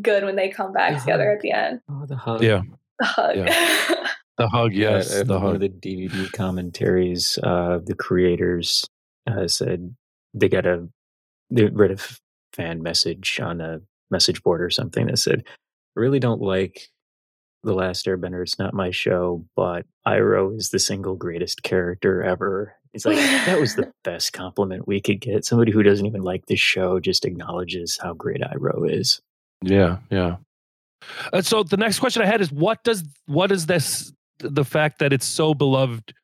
good 0.00 0.24
when 0.24 0.36
they 0.36 0.48
come 0.48 0.72
back 0.72 0.92
Yeah. 0.92 0.98
together 1.00 1.32
at 1.32 1.40
the 1.40 1.50
end. 1.50 1.80
oh, 1.90 2.06
the 2.06 2.16
hug. 2.16 2.42
Yeah. 2.42 2.62
The 3.00 3.06
hug. 3.06 3.48
The 4.38 4.48
hug, 4.48 4.72
yes, 4.72 5.14
uh, 5.14 5.24
the 5.24 5.34
one 5.38 5.44
of 5.44 5.52
hug. 5.52 5.60
the 5.60 5.68
DVD 5.68 6.32
commentaries, 6.32 7.38
uh, 7.42 7.80
the 7.84 7.94
creators 7.94 8.86
uh, 9.26 9.46
said 9.46 9.94
they 10.32 10.48
got 10.48 10.66
a 10.66 10.88
they 11.50 11.66
read 11.66 11.90
a 11.90 11.94
f- 11.94 12.18
fan 12.54 12.82
message 12.82 13.38
on 13.40 13.60
a 13.60 13.80
message 14.12 14.42
board 14.42 14.62
or 14.62 14.70
something 14.70 15.06
that 15.06 15.18
said, 15.18 15.42
"I 15.46 15.50
"Really 16.00 16.20
don't 16.20 16.40
like 16.40 16.88
the 17.64 17.74
Last 17.74 18.06
Airbender. 18.06 18.42
It's 18.42 18.58
not 18.58 18.74
my 18.74 18.90
show, 18.90 19.44
but 19.56 19.86
Iroh 20.06 20.56
is 20.56 20.70
the 20.70 20.78
single 20.78 21.16
greatest 21.16 21.62
character 21.62 22.22
ever." 22.22 22.76
It's 22.94 23.06
like 23.06 23.16
that 23.16 23.58
was 23.58 23.74
the 23.74 23.90
best 24.04 24.32
compliment 24.32 24.86
we 24.86 25.00
could 25.00 25.20
get. 25.20 25.44
Somebody 25.44 25.72
who 25.72 25.82
doesn't 25.82 26.06
even 26.06 26.22
like 26.22 26.46
this 26.46 26.60
show 26.60 27.00
just 27.00 27.24
acknowledges 27.24 27.98
how 28.00 28.12
great 28.14 28.42
Iroh 28.42 28.90
is. 28.90 29.20
Yeah, 29.62 29.98
yeah. 30.10 30.36
And 31.32 31.44
so 31.44 31.62
the 31.62 31.76
next 31.76 31.98
question 31.98 32.22
I 32.22 32.26
had 32.26 32.40
is 32.40 32.52
what 32.52 32.84
does 32.84 33.04
what 33.26 33.50
is 33.50 33.66
this 33.66 34.12
the 34.38 34.64
fact 34.64 34.98
that 34.98 35.12
it's 35.12 35.26
so 35.26 35.54
beloved? 35.54 36.14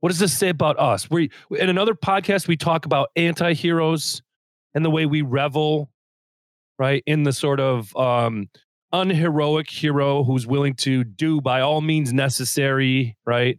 What 0.00 0.10
does 0.10 0.18
this 0.18 0.36
say 0.36 0.48
about 0.48 0.78
us? 0.78 1.08
We 1.10 1.30
in 1.50 1.68
another 1.68 1.94
podcast 1.94 2.48
we 2.48 2.56
talk 2.56 2.86
about 2.86 3.10
anti-heroes 3.16 4.22
and 4.74 4.84
the 4.84 4.90
way 4.90 5.06
we 5.06 5.22
revel 5.22 5.90
right 6.78 7.02
in 7.06 7.22
the 7.24 7.32
sort 7.32 7.60
of 7.60 7.94
um 7.96 8.48
unheroic 8.92 9.68
hero 9.68 10.24
who's 10.24 10.46
willing 10.46 10.74
to 10.74 11.04
do 11.04 11.40
by 11.40 11.60
all 11.60 11.80
means 11.80 12.12
necessary, 12.12 13.16
right? 13.26 13.58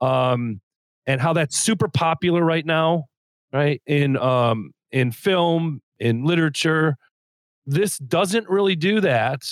Um 0.00 0.60
and 1.06 1.20
how 1.20 1.32
that's 1.32 1.56
super 1.58 1.88
popular 1.88 2.44
right 2.44 2.66
now, 2.66 3.04
right? 3.52 3.80
In 3.86 4.16
um 4.16 4.72
in 4.92 5.12
film, 5.12 5.80
in 5.98 6.24
literature, 6.24 6.96
this 7.66 7.98
doesn't 7.98 8.48
really 8.48 8.74
do 8.74 9.00
that 9.00 9.42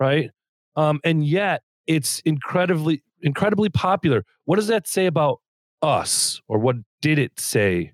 right 0.00 0.30
um 0.76 0.98
and 1.04 1.24
yet 1.26 1.62
it's 1.86 2.20
incredibly 2.20 3.02
incredibly 3.22 3.68
popular 3.68 4.24
what 4.46 4.56
does 4.56 4.66
that 4.66 4.88
say 4.88 5.06
about 5.06 5.40
us 5.82 6.40
or 6.48 6.58
what 6.58 6.76
did 7.02 7.18
it 7.18 7.38
say 7.38 7.92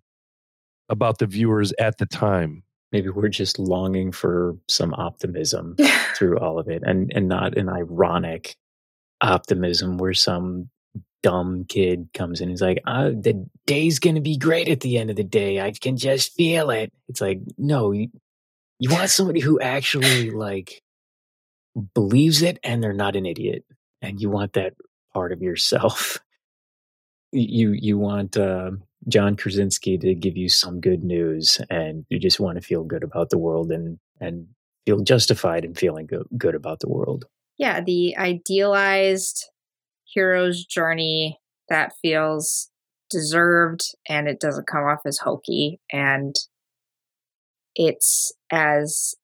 about 0.88 1.19
the 1.19 1.26
viewers 1.26 1.73
at 1.79 1.99
the 1.99 2.07
time 2.07 2.62
Maybe 2.93 3.09
we're 3.09 3.29
just 3.29 3.59
longing 3.59 4.13
for 4.13 4.57
some 4.69 4.95
optimism 4.95 5.77
through 6.15 6.39
all 6.39 6.59
of 6.59 6.69
it 6.69 6.83
and 6.85 7.11
and 7.15 7.29
not 7.29 7.57
an 7.57 7.69
ironic 7.69 8.57
optimism 9.21 9.99
where 9.99 10.15
some 10.15 10.69
dumb 11.23 11.65
kid 11.69 12.09
comes 12.13 12.41
in 12.41 12.49
and 12.49 12.55
is 12.55 12.61
like 12.61 12.83
uh, 12.87 13.11
the 13.11 13.47
day's 13.67 13.99
gonna 13.99 14.21
be 14.21 14.37
great 14.37 14.69
at 14.69 14.81
the 14.81 14.99
end 14.99 15.11
of 15.11 15.17
the 15.17 15.25
day. 15.25 15.61
I 15.61 15.73
can 15.73 15.97
just 15.97 16.35
feel 16.35 16.71
it. 16.71 16.93
It's 17.09 17.21
like 17.21 17.41
no 17.57 17.93
you, 17.93 18.09
you 18.79 18.91
want 18.91 19.11
somebody 19.11 19.41
who 19.41 19.61
actually 19.61 20.31
like 20.31 20.83
believes 21.95 22.43
it 22.43 22.59
and 22.63 22.83
they're 22.83 22.93
not 22.93 23.17
an 23.17 23.27
idiot 23.27 23.65
and 24.03 24.21
you 24.21 24.29
want 24.29 24.55
that 24.55 24.75
part 25.13 25.33
of 25.33 25.41
yourself 25.41 26.19
you 27.33 27.73
you 27.73 27.99
want 27.99 28.37
uh, 28.37 28.73
John 29.09 29.37
Krasinski 29.37 29.99
to 29.99 30.15
give 30.15 30.37
you 30.37 30.49
some 30.49 30.81
good 30.81 31.03
news, 31.03 31.61
and 31.71 32.05
you 32.09 32.19
just 32.19 32.41
want 32.41 32.57
to 32.57 32.67
feel 32.67 32.85
good 32.85 33.03
about 33.03 33.31
the 33.31 33.39
world 33.39 33.73
and 33.73 33.99
and 34.21 34.47
feel 34.87 35.01
justified 35.01 35.65
in 35.65 35.75
feeling 35.75 36.07
good, 36.07 36.27
good 36.37 36.55
about 36.55 36.81
the 36.81 36.89
world. 36.89 37.25
Yeah, 37.59 37.81
the 37.81 38.17
idealized 38.17 39.51
hero's 40.05 40.65
journey 40.65 41.39
that 41.69 41.93
feels 42.03 42.71
deserved 43.11 43.83
and 44.09 44.29
it 44.29 44.41
doesn't 44.41 44.67
come 44.67 44.85
off 44.85 45.01
as 45.07 45.19
hokey 45.19 45.79
and 45.93 46.35
it's 47.75 48.33
as 48.51 49.15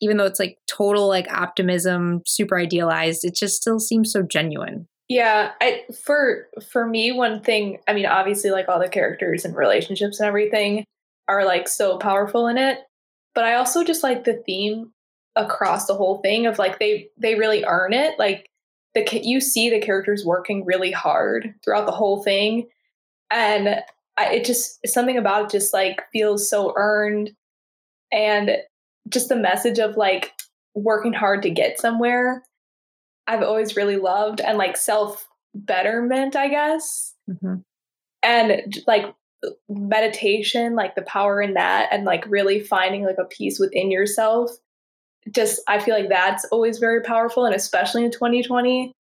even 0.00 0.16
though 0.16 0.24
it's 0.24 0.38
like 0.38 0.58
total 0.68 1.08
like 1.08 1.30
optimism 1.32 2.22
super 2.24 2.58
idealized 2.58 3.24
it 3.24 3.34
just 3.34 3.56
still 3.56 3.80
seems 3.80 4.12
so 4.12 4.22
genuine 4.22 4.86
Yeah, 5.12 5.50
I 5.60 5.82
for 6.06 6.48
for 6.70 6.86
me 6.86 7.12
one 7.12 7.42
thing, 7.42 7.80
I 7.86 7.92
mean 7.92 8.06
obviously 8.06 8.50
like 8.50 8.70
all 8.70 8.78
the 8.80 8.88
characters 8.88 9.44
and 9.44 9.54
relationships 9.54 10.18
and 10.18 10.26
everything 10.26 10.86
are 11.28 11.44
like 11.44 11.68
so 11.68 11.98
powerful 11.98 12.46
in 12.46 12.56
it, 12.56 12.78
but 13.34 13.44
I 13.44 13.56
also 13.56 13.84
just 13.84 14.02
like 14.02 14.24
the 14.24 14.42
theme 14.46 14.92
across 15.36 15.84
the 15.84 15.94
whole 15.94 16.22
thing 16.22 16.46
of 16.46 16.58
like 16.58 16.78
they 16.78 17.10
they 17.18 17.34
really 17.34 17.62
earn 17.62 17.92
it. 17.92 18.18
Like 18.18 18.46
the 18.94 19.06
you 19.22 19.42
see 19.42 19.68
the 19.68 19.82
characters 19.82 20.24
working 20.24 20.64
really 20.64 20.92
hard 20.92 21.56
throughout 21.62 21.84
the 21.84 21.92
whole 21.92 22.22
thing 22.22 22.68
and 23.30 23.82
I, 24.16 24.36
it 24.36 24.46
just 24.46 24.78
something 24.86 25.18
about 25.18 25.44
it 25.44 25.50
just 25.50 25.74
like 25.74 26.04
feels 26.10 26.48
so 26.48 26.72
earned 26.74 27.32
and 28.10 28.56
just 29.10 29.28
the 29.28 29.36
message 29.36 29.78
of 29.78 29.98
like 29.98 30.32
working 30.74 31.12
hard 31.12 31.42
to 31.42 31.50
get 31.50 31.78
somewhere 31.78 32.42
I've 33.26 33.42
always 33.42 33.76
really 33.76 33.96
loved 33.96 34.40
and 34.40 34.58
like 34.58 34.76
self 34.76 35.28
betterment, 35.54 36.36
I 36.36 36.48
guess. 36.48 37.14
mm-hmm. 37.28 37.56
And 38.22 38.82
like 38.86 39.14
meditation, 39.68 40.76
like 40.76 40.94
the 40.94 41.02
power 41.02 41.42
in 41.42 41.54
that 41.54 41.88
and 41.90 42.04
like 42.04 42.24
really 42.28 42.60
finding 42.60 43.04
like 43.04 43.18
a 43.18 43.24
peace 43.24 43.58
within 43.58 43.90
yourself. 43.90 44.50
Just 45.30 45.60
I 45.68 45.78
feel 45.78 45.94
like 45.94 46.08
that's 46.08 46.44
always 46.46 46.78
very 46.78 47.00
powerful 47.02 47.44
and 47.44 47.54
especially 47.54 48.04
in 48.04 48.10
2020 48.10 48.92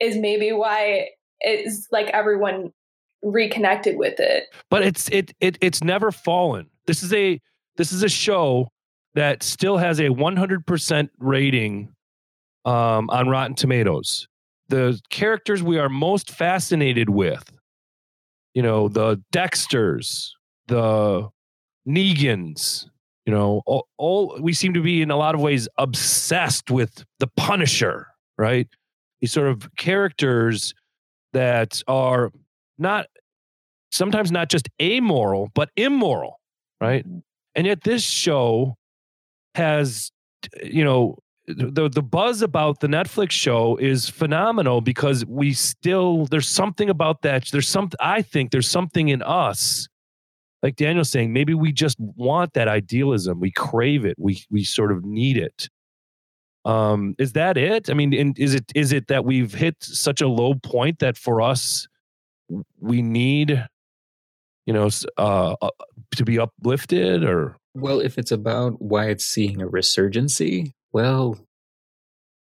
is 0.00 0.16
maybe 0.16 0.52
why 0.52 1.08
it's 1.40 1.88
like 1.90 2.08
everyone 2.08 2.72
reconnected 3.22 3.98
with 3.98 4.20
it. 4.20 4.44
but 4.70 4.82
it's 4.82 5.08
it, 5.08 5.32
it 5.40 5.58
it's 5.60 5.82
never 5.82 6.12
fallen 6.12 6.68
this 6.86 7.02
is 7.02 7.12
a 7.12 7.40
this 7.76 7.92
is 7.92 8.02
a 8.02 8.08
show 8.08 8.68
that 9.14 9.42
still 9.42 9.76
has 9.76 10.00
a 10.00 10.08
100% 10.08 11.08
rating 11.18 11.94
um, 12.68 13.08
on 13.08 13.28
rotten 13.28 13.54
tomatoes. 13.54 14.28
The 14.68 15.00
characters 15.08 15.62
we 15.62 15.78
are 15.78 15.88
most 15.88 16.30
fascinated 16.30 17.08
with 17.08 17.50
you 18.54 18.62
know 18.62 18.88
the 18.88 19.22
dexters 19.32 20.30
the 20.66 21.28
negans 21.88 22.84
you 23.24 23.32
know 23.32 23.62
all, 23.64 23.86
all 23.96 24.38
we 24.40 24.52
seem 24.52 24.74
to 24.74 24.82
be 24.82 25.00
in 25.00 25.10
a 25.10 25.16
lot 25.16 25.34
of 25.34 25.40
ways 25.40 25.68
obsessed 25.78 26.70
with 26.70 27.04
the 27.18 27.26
punisher 27.36 28.08
right? 28.36 28.68
These 29.20 29.32
sort 29.32 29.48
of 29.48 29.74
characters 29.76 30.74
that 31.32 31.82
are 31.88 32.30
not 32.78 33.06
sometimes 33.90 34.30
not 34.30 34.50
just 34.50 34.68
amoral 34.82 35.50
but 35.54 35.70
immoral 35.76 36.38
right? 36.80 37.06
And 37.54 37.66
yet 37.66 37.84
this 37.84 38.02
show 38.02 38.76
has 39.54 40.10
you 40.62 40.84
know 40.84 41.16
the 41.48 41.88
the 41.88 42.02
buzz 42.02 42.42
about 42.42 42.80
the 42.80 42.86
Netflix 42.86 43.30
show 43.30 43.76
is 43.76 44.08
phenomenal 44.08 44.80
because 44.80 45.24
we 45.26 45.52
still 45.54 46.26
there's 46.26 46.48
something 46.48 46.90
about 46.90 47.22
that 47.22 47.48
there's 47.52 47.68
some 47.68 47.90
I 48.00 48.22
think 48.22 48.50
there's 48.50 48.68
something 48.68 49.08
in 49.08 49.22
us 49.22 49.88
like 50.62 50.76
Daniel's 50.76 51.10
saying 51.10 51.32
maybe 51.32 51.54
we 51.54 51.72
just 51.72 51.98
want 52.00 52.52
that 52.54 52.68
idealism. 52.68 53.40
We 53.40 53.50
crave 53.50 54.04
it. 54.04 54.16
We 54.18 54.42
we 54.50 54.62
sort 54.64 54.92
of 54.92 55.04
need 55.04 55.38
it. 55.38 55.68
Um 56.64 57.14
is 57.18 57.32
that 57.32 57.56
it? 57.56 57.88
I 57.88 57.94
mean 57.94 58.12
and 58.12 58.38
is 58.38 58.54
it 58.54 58.70
is 58.74 58.92
it 58.92 59.08
that 59.08 59.24
we've 59.24 59.54
hit 59.54 59.76
such 59.80 60.20
a 60.20 60.28
low 60.28 60.54
point 60.54 60.98
that 60.98 61.16
for 61.16 61.40
us 61.40 61.88
we 62.80 63.00
need 63.00 63.66
you 64.66 64.74
know 64.74 64.90
uh, 65.16 65.56
uh 65.62 65.70
to 66.16 66.24
be 66.24 66.38
uplifted 66.38 67.24
or? 67.24 67.56
Well, 67.74 68.00
if 68.00 68.18
it's 68.18 68.32
about 68.32 68.82
why 68.82 69.06
it's 69.06 69.24
seeing 69.24 69.62
a 69.62 69.68
resurgency, 69.68 70.72
well, 70.92 71.38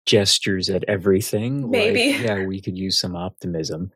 gestures 0.05 0.69
at 0.69 0.83
everything. 0.87 1.63
like, 1.63 1.71
Maybe. 1.71 2.23
yeah, 2.23 2.45
we 2.45 2.61
could 2.61 2.77
use 2.77 2.99
some 2.99 3.15
optimism. 3.15 3.91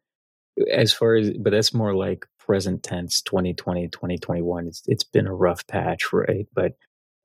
As 0.72 0.92
far 0.92 1.16
as, 1.16 1.32
but 1.40 1.52
that's 1.52 1.74
more 1.74 1.96
like 1.96 2.26
present 2.38 2.84
tense 2.84 3.22
2020, 3.22 3.88
2021. 3.90 4.68
It's, 4.68 4.84
it's 4.88 5.04
been 5.04 5.28
a 5.28 5.34
rough 5.34 5.66
patch, 5.68 6.12
right? 6.12 6.48
But 6.54 6.74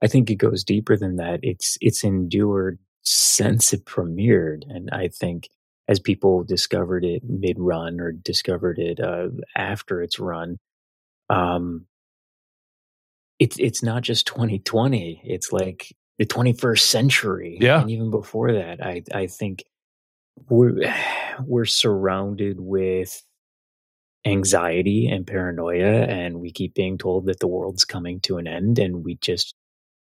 I 0.02 0.06
think 0.06 0.30
it 0.30 0.36
goes 0.36 0.64
deeper 0.64 0.96
than 0.96 1.16
that. 1.16 1.40
It's, 1.42 1.76
it's 1.80 2.04
endured 2.04 2.78
since 3.02 3.72
it 3.72 3.86
premiered. 3.86 4.62
And 4.68 4.90
I 4.92 5.08
think 5.08 5.48
as 5.88 5.98
people 5.98 6.44
discovered 6.44 7.04
it 7.04 7.22
mid 7.24 7.58
run 7.58 8.00
or 8.00 8.12
discovered 8.12 8.78
it 8.78 9.00
uh, 9.00 9.28
after 9.56 10.02
its 10.02 10.18
run, 10.18 10.58
um, 11.30 11.86
it's 13.38 13.58
it's 13.58 13.82
not 13.82 14.02
just 14.02 14.26
2020 14.26 15.20
it's 15.24 15.52
like 15.52 15.94
the 16.18 16.26
21st 16.26 16.80
century. 16.80 17.58
Yeah. 17.60 17.80
And 17.80 17.90
even 17.90 18.10
before 18.10 18.52
that, 18.52 18.84
I, 18.84 19.02
I 19.12 19.26
think 19.26 19.64
we're, 20.48 20.94
we're 21.44 21.64
surrounded 21.64 22.60
with 22.60 23.22
anxiety 24.26 25.06
and 25.06 25.26
paranoia, 25.26 26.04
and 26.04 26.40
we 26.40 26.50
keep 26.50 26.74
being 26.74 26.98
told 26.98 27.26
that 27.26 27.40
the 27.40 27.46
world's 27.46 27.84
coming 27.84 28.20
to 28.20 28.38
an 28.38 28.46
end, 28.46 28.78
and 28.78 29.04
we 29.04 29.16
just 29.16 29.54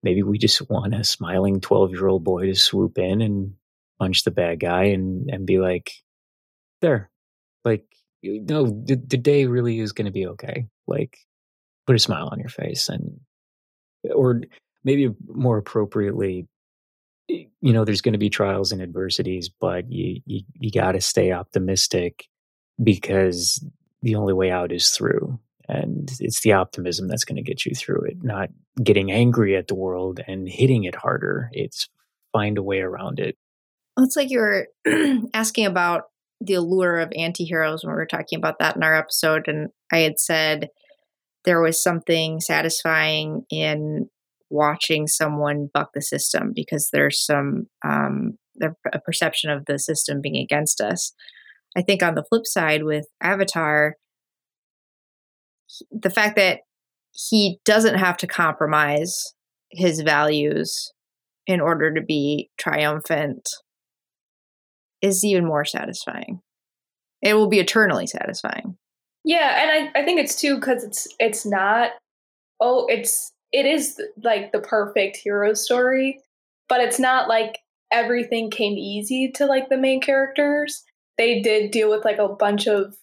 maybe 0.03 0.23
we 0.23 0.39
just 0.39 0.69
want 0.71 0.95
a 0.95 1.05
smiling 1.05 1.61
12 1.61 1.91
year 1.91 2.09
old 2.09 2.25
boy 2.25 2.47
to 2.47 2.55
swoop 2.55 2.99
in 2.99 3.21
and 3.21 3.55
punch 3.99 4.25
the 4.25 4.31
bad 4.31 4.61
guy 4.61 4.85
and 4.85 5.29
and 5.31 5.47
be 5.47 5.59
like 5.59 5.93
there 6.81 7.11
like 7.65 7.85
no 8.23 8.67
the, 8.67 8.95
the 8.95 9.17
day 9.17 9.47
really 9.47 9.81
is 9.81 9.93
going 9.93 10.07
to 10.07 10.13
be 10.13 10.27
okay 10.27 10.67
like 10.87 11.19
put 11.87 11.97
a 11.97 11.99
smile 11.99 12.29
on 12.31 12.39
your 12.39 12.49
face 12.49 12.89
and 12.89 13.21
or 14.15 14.43
maybe 14.85 15.15
more 15.27 15.59
appropriately 15.59 16.47
you 17.29 17.73
know 17.73 17.85
there's 17.85 18.01
going 18.01 18.13
to 18.15 18.19
be 18.19 18.31
trials 18.31 18.73
and 18.73 18.81
adversities 18.81 19.49
but 19.49 19.91
you 19.91 20.21
you, 20.25 20.43
you 20.55 20.71
got 20.71 20.93
to 20.93 21.01
stay 21.01 21.33
optimistic 21.33 22.27
because 22.83 23.65
the 24.03 24.15
only 24.15 24.33
way 24.33 24.51
out 24.51 24.73
is 24.73 24.91
through 24.91 25.39
and 25.69 26.11
it's 26.21 26.41
the 26.41 26.53
optimism 26.53 27.09
that's 27.09 27.25
going 27.25 27.37
to 27.37 27.43
get 27.43 27.67
you 27.67 27.75
through 27.75 28.01
it 28.03 28.17
not 28.23 28.49
getting 28.83 29.11
angry 29.11 29.57
at 29.57 29.69
the 29.69 29.75
world 29.75 30.21
and 30.27 30.49
hitting 30.49 30.85
it 30.85 30.95
harder. 30.95 31.51
It's 31.53 31.89
find 32.33 32.59
a 32.59 32.63
way 32.63 32.81
around 32.81 33.21
it. 33.21 33.37
It's 33.99 34.17
like 34.17 34.31
you 34.31 34.39
were 34.39 34.69
asking 35.35 35.67
about 35.67 36.05
the 36.41 36.55
allure 36.55 36.99
of 36.99 37.11
antiheroes 37.11 37.85
when 37.85 37.93
we 37.93 37.97
were 37.97 38.07
talking 38.07 38.39
about 38.39 38.61
that 38.61 38.77
in 38.77 38.85
our 38.85 38.95
episode 38.95 39.49
and 39.49 39.71
i 39.91 39.99
had 39.99 40.21
said 40.21 40.69
there 41.45 41.61
was 41.61 41.83
something 41.83 42.39
satisfying 42.39 43.45
in 43.51 44.09
watching 44.51 45.07
someone 45.07 45.69
buck 45.73 45.91
the 45.95 46.03
system 46.03 46.53
because 46.55 46.89
there's 46.93 47.25
some 47.25 47.67
um, 47.87 48.39
a 48.63 49.01
perception 49.01 49.51
of 49.51 49.67
the 49.67 49.79
system 49.79 50.21
being 50.21 50.37
against 50.37 50.81
us. 50.81 51.13
I 51.77 51.83
think 51.83 52.03
on 52.03 52.15
the 52.15 52.25
flip 52.29 52.47
side 52.47 52.83
with 52.83 53.07
Avatar, 53.23 53.95
the 55.93 56.11
fact 56.11 56.37
that 56.37 56.61
he 57.13 57.59
doesn't 57.65 57.99
have 57.99 58.17
to 58.19 58.27
compromise 58.27 59.35
his 59.71 60.01
values 60.01 60.93
in 61.47 61.61
order 61.61 61.93
to 61.95 62.01
be 62.01 62.51
triumphant 62.59 63.49
is 65.03 65.25
even 65.25 65.47
more 65.47 65.65
satisfying. 65.65 66.41
It 67.23 67.35
will 67.35 67.49
be 67.49 67.61
eternally 67.61 68.07
satisfying. 68.07 68.77
Yeah, 69.25 69.63
and 69.63 69.91
I, 69.95 70.01
I 70.01 70.05
think 70.05 70.21
it's 70.21 70.41
too 70.41 70.57
because 70.57 70.85
it's 70.85 71.09
it's 71.19 71.45
not 71.45 71.91
oh 72.61 72.87
it's 72.89 73.33
it 73.53 73.67
is 73.67 74.01
like 74.23 74.53
the 74.53 74.61
perfect 74.61 75.17
hero 75.17 75.55
story, 75.55 76.21
but 76.69 76.81
it's 76.81 76.99
not 76.99 77.29
like 77.29 77.59
everything 77.93 78.51
came 78.51 78.75
easy 78.75 79.31
to 79.37 79.47
like 79.47 79.69
the 79.69 79.79
main 79.79 80.01
characters. 80.01 80.85
They 81.17 81.41
did 81.41 81.71
deal 81.71 81.91
with 81.91 82.05
like 82.05 82.19
a 82.19 82.29
bunch 82.29 82.67
of 82.67 82.97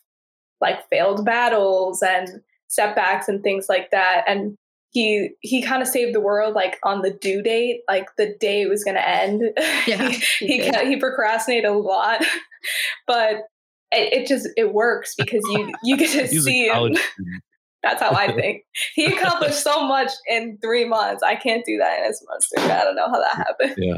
like 0.62 0.88
failed 0.90 1.26
battles 1.26 2.02
and 2.02 2.42
setbacks 2.68 3.28
and 3.28 3.44
things 3.44 3.68
like 3.70 3.92
that 3.92 4.24
and 4.28 4.58
he 4.92 5.30
he 5.42 5.62
kind 5.62 5.82
of 5.82 5.88
saved 5.88 6.16
the 6.16 6.22
world 6.22 6.56
like 6.56 6.78
on 6.84 7.02
the 7.02 7.12
due 7.12 7.44
date 7.44 7.82
like 7.88 8.08
the 8.18 8.34
day 8.40 8.62
it 8.62 8.70
was 8.70 8.84
going 8.84 8.96
to 8.96 9.08
end. 9.08 9.44
Yeah 9.88 10.10
he 10.10 10.48
he, 10.48 10.64
he, 10.64 10.88
he 10.88 10.96
procrastinated 10.98 11.66
a 11.66 11.74
lot 11.74 12.26
but 13.08 13.44
it, 13.92 14.14
it, 14.14 14.28
just 14.28 14.48
it 14.58 14.74
works 14.74 15.14
because 15.16 15.44
you 15.52 15.72
you 15.84 15.98
get 15.98 16.12
to 16.12 16.42
see 16.42 16.68
him 16.68 16.96
that's 17.86 18.02
how 18.02 18.12
I 18.12 18.34
think. 18.34 18.64
He 18.96 19.06
accomplished 19.14 19.64
so 19.64 19.86
much 19.88 20.12
in 20.28 20.58
three 20.62 20.86
months. 20.86 21.22
I 21.24 21.36
can't 21.36 21.64
do 21.66 21.78
that 21.78 22.00
in 22.00 22.06
his 22.06 22.26
months. 22.28 22.50
I 22.58 22.84
don't 22.84 22.96
know 22.96 23.08
how 23.08 23.20
that 23.20 23.36
happened. 23.36 23.76
Yeah. 23.78 23.98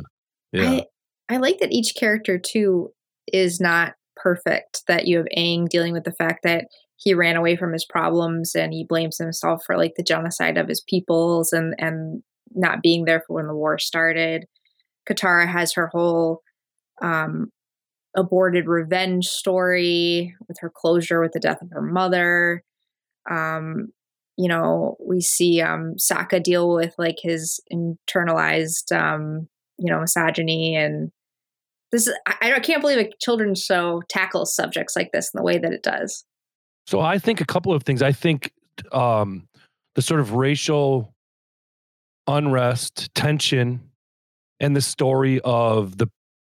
Yeah. 0.51 0.81
I, 1.29 1.35
I 1.35 1.37
like 1.37 1.59
that 1.59 1.71
each 1.71 1.95
character 1.95 2.37
too 2.37 2.91
is 3.31 3.59
not 3.61 3.93
perfect. 4.15 4.83
That 4.87 5.07
you 5.07 5.17
have 5.17 5.27
Aang 5.37 5.69
dealing 5.69 5.93
with 5.93 6.03
the 6.03 6.11
fact 6.11 6.43
that 6.43 6.65
he 6.97 7.13
ran 7.13 7.37
away 7.37 7.55
from 7.55 7.71
his 7.71 7.85
problems 7.85 8.55
and 8.55 8.73
he 8.73 8.85
blames 8.87 9.17
himself 9.17 9.63
for 9.65 9.77
like 9.77 9.93
the 9.95 10.03
genocide 10.03 10.57
of 10.57 10.67
his 10.67 10.81
peoples 10.81 11.53
and 11.53 11.73
and 11.77 12.23
not 12.53 12.81
being 12.81 13.05
there 13.05 13.23
for 13.25 13.35
when 13.35 13.47
the 13.47 13.55
war 13.55 13.77
started. 13.77 14.45
Katara 15.07 15.47
has 15.47 15.73
her 15.73 15.87
whole 15.87 16.41
um, 17.01 17.51
aborted 18.15 18.67
revenge 18.67 19.27
story 19.27 20.35
with 20.47 20.57
her 20.59 20.71
closure 20.75 21.21
with 21.21 21.31
the 21.31 21.39
death 21.39 21.61
of 21.61 21.69
her 21.71 21.81
mother. 21.81 22.63
Um, 23.29 23.89
you 24.37 24.47
know, 24.47 24.97
we 24.99 25.21
see 25.21 25.61
um, 25.61 25.95
Sokka 25.97 26.41
deal 26.41 26.73
with 26.73 26.93
like 26.97 27.17
his 27.21 27.59
internalized, 27.73 28.91
um, 28.95 29.47
you 29.77 29.91
know, 29.91 29.99
misogyny 29.99 30.75
and 30.75 31.11
this. 31.91 32.07
Is, 32.07 32.13
I, 32.27 32.53
I 32.53 32.59
can't 32.59 32.81
believe 32.81 32.99
a 32.99 33.09
children's 33.19 33.63
show 33.63 34.03
tackles 34.09 34.55
subjects 34.55 34.95
like 34.95 35.11
this 35.11 35.31
in 35.33 35.39
the 35.39 35.43
way 35.43 35.57
that 35.57 35.73
it 35.73 35.81
does. 35.81 36.23
So 36.85 36.99
I 36.99 37.17
think 37.17 37.41
a 37.41 37.45
couple 37.45 37.73
of 37.73 37.83
things. 37.83 38.01
I 38.01 38.11
think 38.11 38.51
um, 38.91 39.47
the 39.95 40.01
sort 40.01 40.19
of 40.19 40.33
racial 40.33 41.13
unrest, 42.27 43.13
tension, 43.15 43.81
and 44.59 44.75
the 44.75 44.81
story 44.81 45.39
of 45.43 45.97
the 45.97 46.07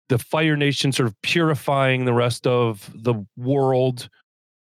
the 0.10 0.18
Fire 0.18 0.56
Nation 0.56 0.94
sort 0.94 1.08
of 1.08 1.22
purifying 1.22 2.06
the 2.06 2.14
rest 2.14 2.48
of 2.48 2.90
the 2.96 3.26
world 3.36 4.10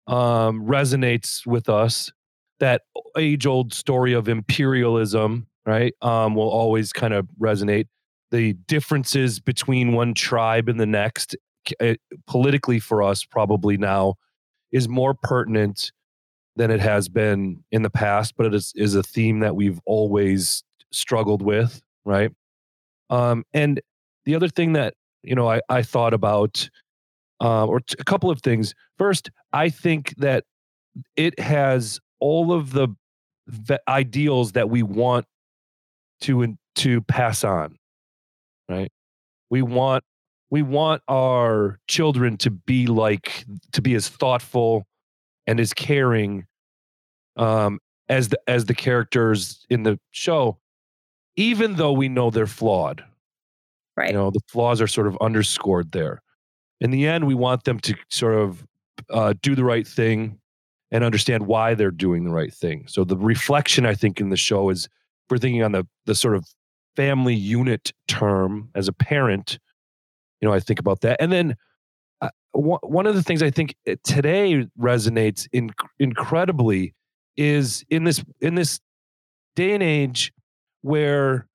um, 0.07 0.65
resonates 0.65 1.47
with 1.47 1.69
us. 1.69 2.13
That 2.59 2.83
age 3.19 3.47
old 3.47 3.75
story 3.75 4.13
of 4.13 4.29
imperialism, 4.29 5.47
right, 5.67 5.95
um, 6.03 6.35
will 6.35 6.49
always 6.49 6.93
kind 6.93 7.13
of 7.13 7.29
resonate. 7.41 7.87
The 8.31 8.55
differences 8.55 9.41
between 9.41 9.93
one 9.93 10.15
tribe 10.15 10.69
and 10.69 10.81
the 10.81 10.87
next, 10.87 11.37
uh, 11.81 11.95
politically 12.27 12.81
for 12.81 13.03
us, 13.03 13.25
probably 13.25 13.77
now, 13.77 14.15
is 14.73 14.89
more 14.89 15.15
pertinent 15.15 15.93
than 16.57 16.71
it 16.71 16.81
has 16.81 17.09
been 17.09 17.63
in 17.71 17.83
the 17.83 17.91
past, 17.91 18.35
but 18.37 18.47
it 18.47 18.55
is, 18.55 18.73
is 18.75 18.95
a 18.95 19.03
theme 19.03 19.41
that 19.41 19.55
we've 19.55 19.81
always 19.85 20.65
struggled 20.91 21.43
with, 21.43 21.83
right? 22.05 22.33
Um, 23.11 23.45
and 23.53 23.81
the 24.25 24.35
other 24.35 24.49
thing 24.49 24.73
that 24.73 24.95
you 25.23 25.35
know 25.35 25.49
I, 25.49 25.61
I 25.69 25.83
thought 25.83 26.15
about 26.15 26.69
uh, 27.41 27.67
or 27.67 27.81
t- 27.81 27.97
a 27.99 28.05
couple 28.05 28.31
of 28.31 28.41
things. 28.41 28.75
First, 28.99 29.31
I 29.53 29.69
think 29.69 30.15
that 30.19 30.45
it 31.17 31.39
has 31.39 32.01
all 32.21 32.53
of 32.53 32.73
the 32.73 32.89
ideals 33.89 34.53
that 34.53 34.71
we 34.71 34.83
want 34.83 35.27
to 36.23 36.43
in, 36.43 36.59
to 36.77 37.01
pass 37.03 37.45
on. 37.45 37.77
Right? 38.69 38.91
We 39.51 39.63
want 39.63 40.05
we 40.51 40.63
want 40.63 41.03
our 41.09 41.79
children 41.89 42.37
to 42.39 42.51
be 42.51 42.87
like 42.87 43.45
to 43.73 43.83
be 43.83 43.95
as 43.95 44.09
thoughtful 44.09 44.87
and 45.47 45.61
as 45.61 45.73
caring 45.75 46.47
um, 47.37 47.79
as 48.09 48.29
the 48.29 48.41
as 48.47 48.65
the 48.65 48.75
characters 48.75 49.65
in 49.71 49.83
the 49.83 49.99
show, 50.11 50.59
even 51.37 51.75
though 51.75 51.93
we 51.93 52.09
know 52.09 52.31
they're 52.31 52.47
flawed. 52.47 53.05
Right. 53.97 54.09
You 54.09 54.15
know, 54.15 54.31
the 54.31 54.41
flaws 54.49 54.81
are 54.81 54.87
sort 54.87 55.07
of 55.07 55.17
underscored 55.21 55.93
there 55.93 56.21
in 56.81 56.91
the 56.91 57.07
end, 57.07 57.27
we 57.27 57.35
want 57.35 57.65
them 57.65 57.81
to 57.81 57.95
sort 58.11 58.35
of 58.35 58.67
uh, 59.11 59.35
do 59.43 59.55
the 59.55 59.65
right 59.65 59.87
thing 59.87 60.39
and 60.91 61.05
understand 61.05 61.47
why 61.47 61.75
they're 61.75 61.91
doing 61.91 62.25
the 62.25 62.31
right 62.31 62.53
thing. 62.53 62.85
So 62.87 63.05
the 63.05 63.17
reflection, 63.17 63.87
I 63.87 63.95
think, 63.95 64.21
in 64.21 64.29
the 64.29 64.37
show 64.37 64.71
is 64.71 64.89
we're 65.31 65.39
thinking 65.39 65.63
on 65.63 65.73
the 65.73 65.87
the 66.05 66.15
sort 66.15 66.37
of 66.37 66.47
family 66.95 67.35
unit 67.35 67.93
term 68.09 68.71
as 68.75 68.89
a 68.89 68.93
parent. 68.93 69.59
You 70.41 70.49
know, 70.49 70.55
I 70.55 70.61
think 70.61 70.79
about 70.79 71.01
that, 71.01 71.21
and 71.21 71.33
then 71.33 71.57
uh, 72.21 72.31
one 72.53 73.07
of 73.07 73.15
the 73.15 73.23
things 73.23 73.43
I 73.43 73.51
think 73.51 73.75
uh, 73.89 73.97
today 74.05 74.67
resonates 74.79 75.49
in, 75.53 75.71
incredibly 75.99 76.95
is 77.37 77.85
in 77.91 78.05
this 78.05 78.25
in 78.41 78.55
this 78.55 78.81
day 79.57 79.73
and 79.73 79.83
age 79.83 80.33
where 80.83 81.49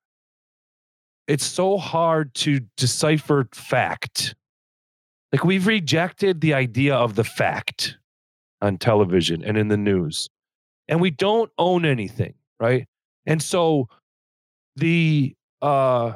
it's 1.27 1.45
so 1.45 1.77
hard 1.77 2.33
to 2.33 2.59
decipher 2.75 3.47
fact 3.53 4.35
like 5.31 5.43
we've 5.43 5.67
rejected 5.67 6.41
the 6.41 6.53
idea 6.53 6.95
of 6.95 7.15
the 7.15 7.23
fact 7.23 7.97
on 8.61 8.77
television 8.77 9.43
and 9.43 9.57
in 9.57 9.69
the 9.69 9.77
news. 9.77 10.29
And 10.87 10.99
we 10.99 11.11
don't 11.11 11.51
own 11.57 11.85
anything, 11.85 12.33
right? 12.59 12.87
And 13.25 13.41
so 13.41 13.87
the 14.75 15.35
uh 15.61 16.13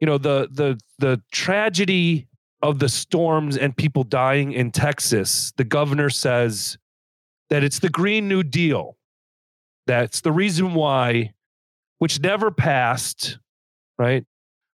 you 0.00 0.06
know 0.06 0.18
the 0.18 0.48
the 0.50 0.78
the 0.98 1.20
tragedy 1.32 2.28
of 2.62 2.78
the 2.78 2.88
storms 2.88 3.56
and 3.56 3.76
people 3.76 4.02
dying 4.02 4.52
in 4.52 4.70
Texas, 4.70 5.52
the 5.56 5.64
governor 5.64 6.10
says 6.10 6.76
that 7.50 7.62
it's 7.62 7.78
the 7.78 7.88
Green 7.88 8.28
New 8.28 8.42
Deal. 8.42 8.96
That's 9.86 10.20
the 10.20 10.32
reason 10.32 10.74
why, 10.74 11.32
which 11.98 12.20
never 12.20 12.50
passed, 12.50 13.38
right? 13.96 14.24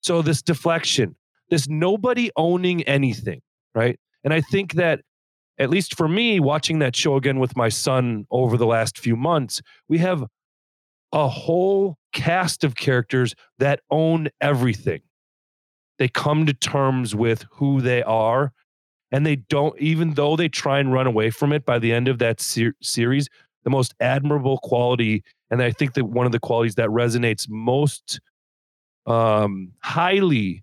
So 0.01 0.21
this 0.21 0.41
deflection, 0.41 1.15
this 1.49 1.67
nobody 1.67 2.31
owning 2.36 2.83
anything 2.83 3.41
right? 3.75 3.99
And 4.23 4.33
I 4.33 4.41
think 4.41 4.73
that 4.73 5.01
at 5.59 5.69
least 5.69 5.95
for 5.95 6.07
me, 6.07 6.39
watching 6.39 6.79
that 6.79 6.95
show 6.95 7.15
again 7.15 7.39
with 7.39 7.55
my 7.55 7.69
son 7.69 8.25
over 8.31 8.57
the 8.57 8.65
last 8.65 8.97
few 8.97 9.15
months, 9.15 9.62
we 9.88 9.99
have 9.99 10.23
a 11.12 11.27
whole 11.27 11.97
cast 12.12 12.63
of 12.63 12.75
characters 12.75 13.36
that 13.59 13.81
own 13.91 14.29
everything. 14.41 15.01
They 15.99 16.07
come 16.07 16.47
to 16.47 16.53
terms 16.53 17.15
with 17.15 17.45
who 17.51 17.81
they 17.81 18.01
are 18.01 18.51
and 19.13 19.25
they 19.25 19.36
don't 19.36 19.79
even 19.79 20.15
though 20.15 20.36
they 20.36 20.49
try 20.49 20.79
and 20.79 20.91
run 20.91 21.07
away 21.07 21.29
from 21.29 21.53
it 21.53 21.65
by 21.65 21.79
the 21.79 21.93
end 21.93 22.09
of 22.09 22.17
that 22.19 22.41
ser- 22.41 22.75
series 22.81 23.29
the 23.63 23.69
most 23.69 23.93
admirable 24.01 24.57
quality 24.63 25.23
and 25.49 25.62
i 25.62 25.71
think 25.71 25.93
that 25.93 26.05
one 26.05 26.25
of 26.25 26.31
the 26.33 26.39
qualities 26.39 26.75
that 26.75 26.89
resonates 26.89 27.47
most 27.47 28.19
um, 29.05 29.71
highly 29.81 30.62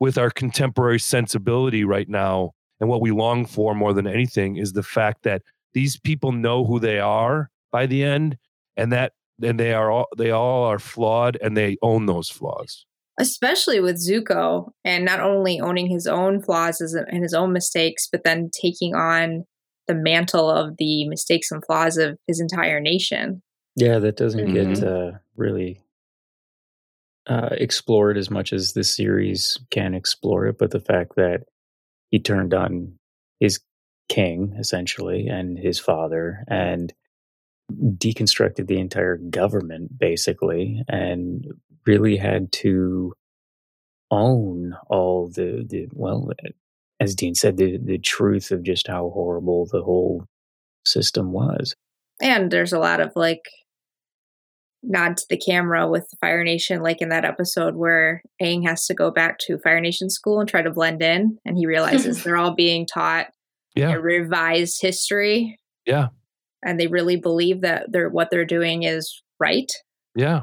with 0.00 0.18
our 0.18 0.30
contemporary 0.30 0.98
sensibility 0.98 1.84
right 1.84 2.08
now 2.08 2.52
and 2.80 2.88
what 2.88 3.00
we 3.00 3.10
long 3.10 3.44
for 3.44 3.74
more 3.74 3.92
than 3.92 4.06
anything 4.06 4.56
is 4.56 4.72
the 4.72 4.82
fact 4.82 5.24
that 5.24 5.42
these 5.74 5.98
people 5.98 6.32
know 6.32 6.64
who 6.64 6.78
they 6.78 6.98
are 6.98 7.50
by 7.72 7.86
the 7.86 8.02
end 8.02 8.36
and 8.76 8.92
that 8.92 9.12
and 9.42 9.58
they 9.58 9.72
are 9.72 9.90
all 9.90 10.08
they 10.16 10.30
all 10.30 10.64
are 10.64 10.78
flawed 10.78 11.36
and 11.40 11.56
they 11.56 11.76
own 11.82 12.06
those 12.06 12.28
flaws 12.28 12.86
especially 13.18 13.80
with 13.80 13.96
Zuko 13.96 14.70
and 14.84 15.04
not 15.04 15.20
only 15.20 15.60
owning 15.60 15.88
his 15.88 16.06
own 16.06 16.40
flaws 16.40 16.80
and 16.80 17.22
his 17.22 17.34
own 17.34 17.52
mistakes, 17.52 18.08
but 18.10 18.22
then 18.24 18.50
taking 18.62 18.94
on 18.94 19.44
the 19.88 19.94
mantle 19.94 20.48
of 20.48 20.76
the 20.78 21.08
mistakes 21.08 21.50
and 21.50 21.64
flaws 21.64 21.96
of 21.96 22.16
his 22.26 22.40
entire 22.40 22.80
nation. 22.80 23.42
Yeah, 23.74 23.98
that 23.98 24.16
doesn't 24.16 24.46
mm-hmm. 24.46 24.74
get 24.74 24.84
uh, 24.84 25.12
really 25.36 25.80
uh, 27.28 27.50
explored 27.52 28.16
as 28.16 28.30
much 28.30 28.52
as 28.52 28.72
this 28.72 28.94
series 28.94 29.58
can 29.70 29.94
explore 29.94 30.46
it. 30.46 30.56
But 30.58 30.70
the 30.70 30.80
fact 30.80 31.16
that 31.16 31.44
he 32.10 32.18
turned 32.18 32.54
on 32.54 32.98
his 33.38 33.60
king, 34.08 34.54
essentially, 34.58 35.28
and 35.28 35.58
his 35.58 35.78
father, 35.78 36.44
and 36.48 36.92
deconstructed 37.70 38.66
the 38.66 38.80
entire 38.80 39.16
government, 39.16 39.98
basically, 39.98 40.82
and 40.88 41.46
really 41.86 42.16
had 42.16 42.50
to 42.52 43.12
own 44.10 44.74
all 44.88 45.28
the, 45.28 45.66
the 45.68 45.86
well, 45.92 46.30
as 46.98 47.14
Dean 47.14 47.34
said, 47.34 47.58
the, 47.58 47.76
the 47.76 47.98
truth 47.98 48.50
of 48.50 48.62
just 48.62 48.86
how 48.88 49.10
horrible 49.10 49.66
the 49.70 49.82
whole 49.82 50.24
system 50.86 51.32
was. 51.32 51.74
And 52.20 52.50
there's 52.50 52.72
a 52.72 52.78
lot 52.78 53.00
of 53.00 53.12
like 53.14 53.44
nod 54.82 55.16
to 55.16 55.24
the 55.28 55.36
camera 55.36 55.88
with 55.88 56.08
Fire 56.20 56.44
Nation, 56.44 56.82
like 56.82 57.00
in 57.00 57.08
that 57.08 57.24
episode 57.24 57.74
where 57.74 58.22
Aang 58.42 58.66
has 58.66 58.86
to 58.86 58.94
go 58.94 59.10
back 59.10 59.38
to 59.40 59.58
Fire 59.58 59.80
Nation 59.80 60.10
school 60.10 60.40
and 60.40 60.48
try 60.48 60.62
to 60.62 60.70
blend 60.70 61.02
in, 61.02 61.38
and 61.44 61.56
he 61.56 61.66
realizes 61.66 62.22
they're 62.24 62.36
all 62.36 62.54
being 62.54 62.86
taught 62.86 63.28
yeah. 63.74 63.92
a 63.92 64.00
revised 64.00 64.80
history. 64.80 65.58
Yeah. 65.86 66.08
And 66.64 66.78
they 66.78 66.86
really 66.88 67.16
believe 67.16 67.60
that 67.60 67.86
they're 67.92 68.08
what 68.08 68.30
they're 68.30 68.44
doing 68.44 68.82
is 68.82 69.22
right. 69.38 69.70
Yeah 70.14 70.42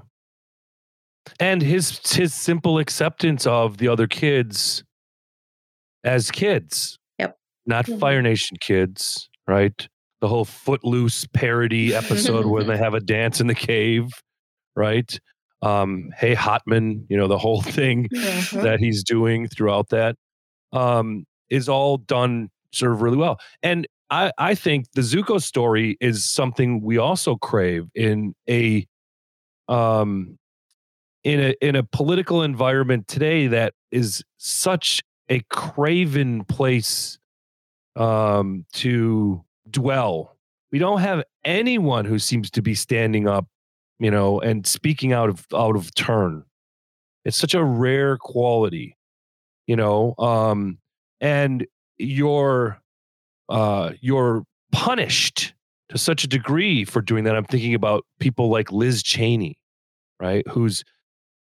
and 1.39 1.61
his 1.61 1.99
his 2.13 2.33
simple 2.33 2.77
acceptance 2.77 3.45
of 3.47 3.77
the 3.77 3.87
other 3.87 4.07
kids 4.07 4.83
as 6.03 6.31
kids. 6.31 6.97
Yep. 7.19 7.37
Not 7.65 7.85
mm-hmm. 7.85 7.99
Fire 7.99 8.21
Nation 8.21 8.57
kids, 8.61 9.29
right? 9.47 9.87
The 10.21 10.27
whole 10.27 10.45
footloose 10.45 11.25
parody 11.33 11.93
episode 11.93 12.45
where 12.45 12.63
they 12.63 12.77
have 12.85 12.93
a 12.93 12.99
dance 12.99 13.41
in 13.41 13.47
the 13.47 13.55
cave, 13.55 14.07
right? 14.75 15.19
Um, 15.61 16.11
hey 16.17 16.35
Hotman, 16.35 17.05
you 17.09 17.17
know, 17.17 17.27
the 17.27 17.37
whole 17.37 17.61
thing 17.77 18.09
mm-hmm. 18.09 18.61
that 18.61 18.79
he's 18.79 19.03
doing 19.03 19.47
throughout 19.47 19.89
that 19.89 20.15
um, 20.73 21.25
is 21.49 21.69
all 21.69 21.97
done 21.97 22.49
sort 22.71 22.91
of 22.91 23.01
really 23.01 23.17
well. 23.17 23.39
And 23.63 23.87
I, 24.09 24.31
I 24.37 24.55
think 24.55 24.91
the 24.93 25.01
Zuko 25.01 25.41
story 25.41 25.97
is 25.99 26.25
something 26.25 26.81
we 26.81 26.97
also 26.97 27.35
crave 27.35 27.87
in 27.95 28.35
a 28.49 28.85
um 29.67 30.37
in 31.23 31.39
a 31.39 31.55
in 31.59 31.75
a 31.75 31.83
political 31.83 32.43
environment 32.43 33.07
today 33.07 33.47
that 33.47 33.73
is 33.91 34.23
such 34.37 35.01
a 35.29 35.39
craven 35.49 36.43
place 36.43 37.17
um, 37.95 38.65
to 38.73 39.43
dwell. 39.69 40.35
We 40.71 40.79
don't 40.79 40.99
have 40.99 41.23
anyone 41.43 42.05
who 42.05 42.19
seems 42.19 42.51
to 42.51 42.61
be 42.61 42.75
standing 42.75 43.27
up, 43.27 43.47
you 43.99 44.11
know, 44.11 44.39
and 44.39 44.65
speaking 44.65 45.13
out 45.13 45.29
of 45.29 45.45
out 45.53 45.75
of 45.75 45.93
turn. 45.95 46.43
It's 47.23 47.37
such 47.37 47.55
a 47.55 47.63
rare 47.63 48.17
quality, 48.17 48.97
you 49.65 49.75
know, 49.75 50.13
um, 50.19 50.77
and 51.21 51.65
you're 51.97 52.79
uh, 53.49 53.93
you're 54.01 54.43
punished 54.71 55.53
to 55.89 55.97
such 55.97 56.23
a 56.23 56.27
degree 56.27 56.83
for 56.83 57.01
doing 57.01 57.23
that. 57.23 57.35
I'm 57.35 57.45
thinking 57.45 57.73
about 57.73 58.05
people 58.19 58.49
like 58.49 58.71
Liz 58.71 59.01
Cheney, 59.03 59.57
right, 60.19 60.47
who's 60.47 60.83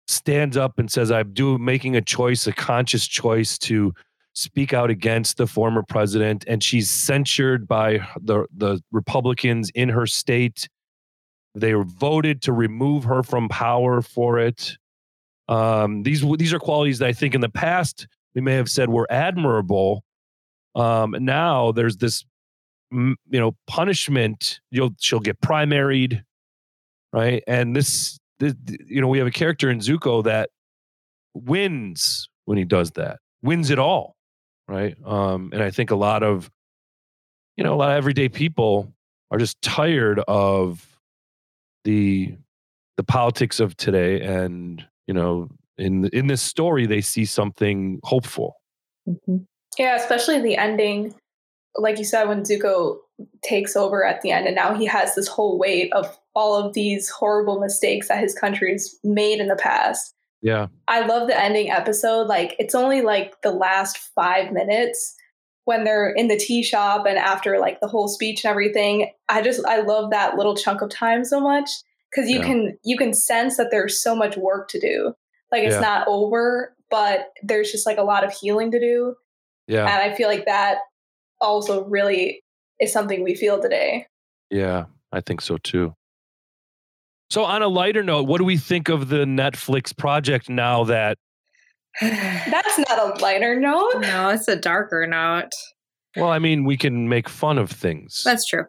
stands 0.08 0.56
up 0.56 0.78
and 0.78 0.90
says, 0.90 1.10
I'm 1.10 1.32
doing 1.32 1.64
making 1.64 1.96
a 1.96 2.02
choice, 2.02 2.46
a 2.46 2.52
conscious 2.52 3.06
choice 3.06 3.56
to 3.58 3.94
speak 4.32 4.72
out 4.72 4.90
against 4.90 5.36
the 5.36 5.46
former 5.46 5.82
president, 5.82 6.44
and 6.46 6.62
she's 6.62 6.90
censured 6.90 7.66
by 7.66 8.06
the 8.20 8.46
the 8.56 8.80
Republicans 8.92 9.70
in 9.70 9.88
her 9.88 10.06
state. 10.06 10.68
They 11.54 11.72
voted 11.72 12.42
to 12.42 12.52
remove 12.52 13.04
her 13.04 13.22
from 13.22 13.48
power 13.48 14.02
for 14.02 14.38
it. 14.38 14.76
Um, 15.48 16.04
these 16.04 16.24
these 16.38 16.52
are 16.52 16.60
qualities 16.60 17.00
that 17.00 17.08
I 17.08 17.12
think 17.12 17.34
in 17.34 17.40
the 17.40 17.48
past 17.48 18.06
we 18.34 18.40
may 18.40 18.54
have 18.54 18.70
said 18.70 18.88
were 18.88 19.06
admirable. 19.10 20.04
Um, 20.76 21.16
now 21.18 21.72
there's 21.72 21.96
this, 21.96 22.24
you 22.92 23.16
know, 23.26 23.56
punishment. 23.66 24.60
You'll 24.70 24.94
she'll 25.00 25.20
get 25.20 25.40
primaried, 25.40 26.22
right? 27.12 27.42
And 27.48 27.74
this 27.74 28.18
the, 28.38 28.56
you 28.86 29.00
know, 29.00 29.08
we 29.08 29.18
have 29.18 29.26
a 29.26 29.32
character 29.32 29.70
in 29.70 29.80
Zuko 29.80 30.24
that 30.24 30.50
wins 31.34 32.28
when 32.44 32.58
he 32.58 32.64
does 32.64 32.92
that, 32.92 33.18
wins 33.42 33.70
it 33.70 33.78
all, 33.78 34.14
right? 34.68 34.96
Um, 35.04 35.50
and 35.52 35.62
I 35.62 35.70
think 35.70 35.90
a 35.90 35.96
lot 35.96 36.22
of, 36.22 36.50
you 37.56 37.64
know, 37.64 37.74
a 37.74 37.76
lot 37.76 37.90
of 37.90 37.96
everyday 37.96 38.28
people 38.28 38.92
are 39.30 39.38
just 39.38 39.60
tired 39.62 40.20
of 40.26 40.89
the 41.84 42.34
the 42.96 43.04
politics 43.04 43.60
of 43.60 43.76
today, 43.76 44.20
and 44.20 44.84
you 45.06 45.14
know, 45.14 45.48
in 45.78 46.06
in 46.12 46.26
this 46.26 46.42
story, 46.42 46.86
they 46.86 47.00
see 47.00 47.24
something 47.24 48.00
hopeful. 48.04 48.56
Mm-hmm. 49.08 49.38
Yeah, 49.78 49.96
especially 49.96 50.40
the 50.40 50.56
ending, 50.56 51.14
like 51.76 51.98
you 51.98 52.04
said, 52.04 52.24
when 52.24 52.42
Zuko 52.42 52.98
takes 53.42 53.76
over 53.76 54.04
at 54.04 54.20
the 54.22 54.30
end, 54.30 54.46
and 54.46 54.56
now 54.56 54.74
he 54.74 54.86
has 54.86 55.14
this 55.14 55.28
whole 55.28 55.58
weight 55.58 55.92
of 55.92 56.18
all 56.34 56.56
of 56.56 56.74
these 56.74 57.08
horrible 57.08 57.60
mistakes 57.60 58.08
that 58.08 58.20
his 58.20 58.34
country's 58.34 58.98
made 59.02 59.40
in 59.40 59.48
the 59.48 59.56
past. 59.56 60.14
Yeah. 60.42 60.68
I 60.88 61.06
love 61.06 61.28
the 61.28 61.38
ending 61.38 61.70
episode. 61.70 62.26
Like, 62.26 62.56
it's 62.58 62.74
only 62.74 63.02
like 63.02 63.42
the 63.42 63.50
last 63.50 63.98
five 64.14 64.52
minutes 64.52 65.14
when 65.70 65.84
they're 65.84 66.10
in 66.10 66.26
the 66.26 66.36
tea 66.36 66.64
shop 66.64 67.06
and 67.06 67.16
after 67.16 67.60
like 67.60 67.78
the 67.78 67.86
whole 67.86 68.08
speech 68.08 68.44
and 68.44 68.50
everything. 68.50 69.08
I 69.28 69.40
just, 69.40 69.64
I 69.64 69.82
love 69.82 70.10
that 70.10 70.36
little 70.36 70.56
chunk 70.56 70.82
of 70.82 70.90
time 70.90 71.24
so 71.24 71.38
much 71.40 71.70
because 72.10 72.28
you 72.28 72.40
yeah. 72.40 72.44
can, 72.44 72.78
you 72.82 72.96
can 72.96 73.14
sense 73.14 73.56
that 73.56 73.70
there's 73.70 74.02
so 74.02 74.16
much 74.16 74.36
work 74.36 74.66
to 74.70 74.80
do. 74.80 75.14
Like, 75.52 75.62
it's 75.62 75.76
yeah. 75.76 75.80
not 75.80 76.08
over, 76.08 76.74
but 76.90 77.28
there's 77.44 77.70
just 77.70 77.86
like 77.86 77.98
a 77.98 78.02
lot 78.02 78.24
of 78.24 78.32
healing 78.32 78.72
to 78.72 78.80
do. 78.80 79.14
Yeah. 79.68 79.82
And 79.82 80.12
I 80.12 80.12
feel 80.16 80.26
like 80.26 80.46
that 80.46 80.78
also 81.40 81.84
really 81.84 82.42
is 82.80 82.92
something 82.92 83.22
we 83.22 83.36
feel 83.36 83.62
today. 83.62 84.08
Yeah, 84.50 84.86
I 85.12 85.20
think 85.20 85.40
so 85.40 85.56
too. 85.56 85.94
So, 87.30 87.44
on 87.44 87.62
a 87.62 87.68
lighter 87.68 88.02
note, 88.02 88.26
what 88.26 88.38
do 88.38 88.44
we 88.44 88.56
think 88.56 88.88
of 88.88 89.08
the 89.08 89.24
Netflix 89.24 89.96
project 89.96 90.48
now 90.50 90.82
that? 90.84 91.16
That's 92.00 92.78
not 92.78 92.98
a 92.98 93.22
lighter 93.22 93.58
note. 93.58 94.00
No, 94.00 94.30
it's 94.30 94.48
a 94.48 94.56
darker 94.56 95.06
note. 95.06 95.50
Well, 96.16 96.30
I 96.30 96.38
mean, 96.38 96.64
we 96.64 96.76
can 96.76 97.08
make 97.08 97.28
fun 97.28 97.58
of 97.58 97.70
things. 97.70 98.22
That's 98.24 98.44
true. 98.44 98.64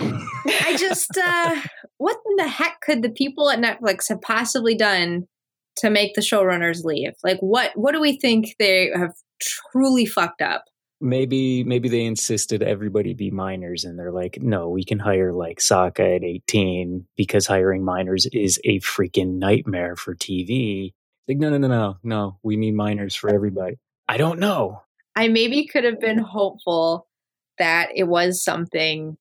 I 0.00 0.76
just, 0.78 1.10
uh, 1.16 1.60
what 1.98 2.16
in 2.26 2.36
the 2.36 2.48
heck 2.48 2.80
could 2.80 3.02
the 3.02 3.10
people 3.10 3.50
at 3.50 3.58
Netflix 3.58 4.08
have 4.08 4.20
possibly 4.20 4.76
done 4.76 5.26
to 5.78 5.90
make 5.90 6.14
the 6.14 6.20
showrunners 6.20 6.84
leave? 6.84 7.14
Like, 7.24 7.38
what, 7.40 7.72
what 7.74 7.92
do 7.92 8.00
we 8.00 8.16
think 8.16 8.54
they 8.58 8.90
have 8.94 9.14
truly 9.72 10.06
fucked 10.06 10.42
up? 10.42 10.64
maybe 11.00 11.64
maybe 11.64 11.88
they 11.88 12.04
insisted 12.04 12.62
everybody 12.62 13.14
be 13.14 13.30
minors 13.30 13.84
and 13.84 13.98
they're 13.98 14.12
like 14.12 14.38
no 14.40 14.68
we 14.68 14.84
can 14.84 14.98
hire 14.98 15.32
like 15.32 15.58
Sokka 15.58 16.16
at 16.16 16.24
18 16.24 17.06
because 17.16 17.46
hiring 17.46 17.84
minors 17.84 18.26
is 18.32 18.58
a 18.64 18.80
freaking 18.80 19.38
nightmare 19.38 19.96
for 19.96 20.14
tv 20.14 20.92
like 21.28 21.38
no 21.38 21.50
no 21.50 21.58
no 21.58 21.68
no 21.68 21.96
no 22.02 22.38
we 22.42 22.56
need 22.56 22.74
minors 22.74 23.14
for 23.14 23.30
everybody 23.30 23.78
i 24.08 24.16
don't 24.16 24.38
know 24.38 24.82
i 25.16 25.28
maybe 25.28 25.66
could 25.66 25.84
have 25.84 26.00
been 26.00 26.18
hopeful 26.18 27.06
that 27.58 27.88
it 27.94 28.04
was 28.04 28.42
something 28.42 29.16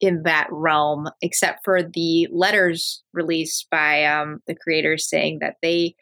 in 0.00 0.22
that 0.24 0.48
realm 0.50 1.08
except 1.22 1.64
for 1.64 1.82
the 1.82 2.28
letters 2.32 3.02
released 3.12 3.68
by 3.70 4.04
um, 4.04 4.40
the 4.46 4.54
creators 4.54 5.08
saying 5.08 5.38
that 5.40 5.56
they 5.62 5.94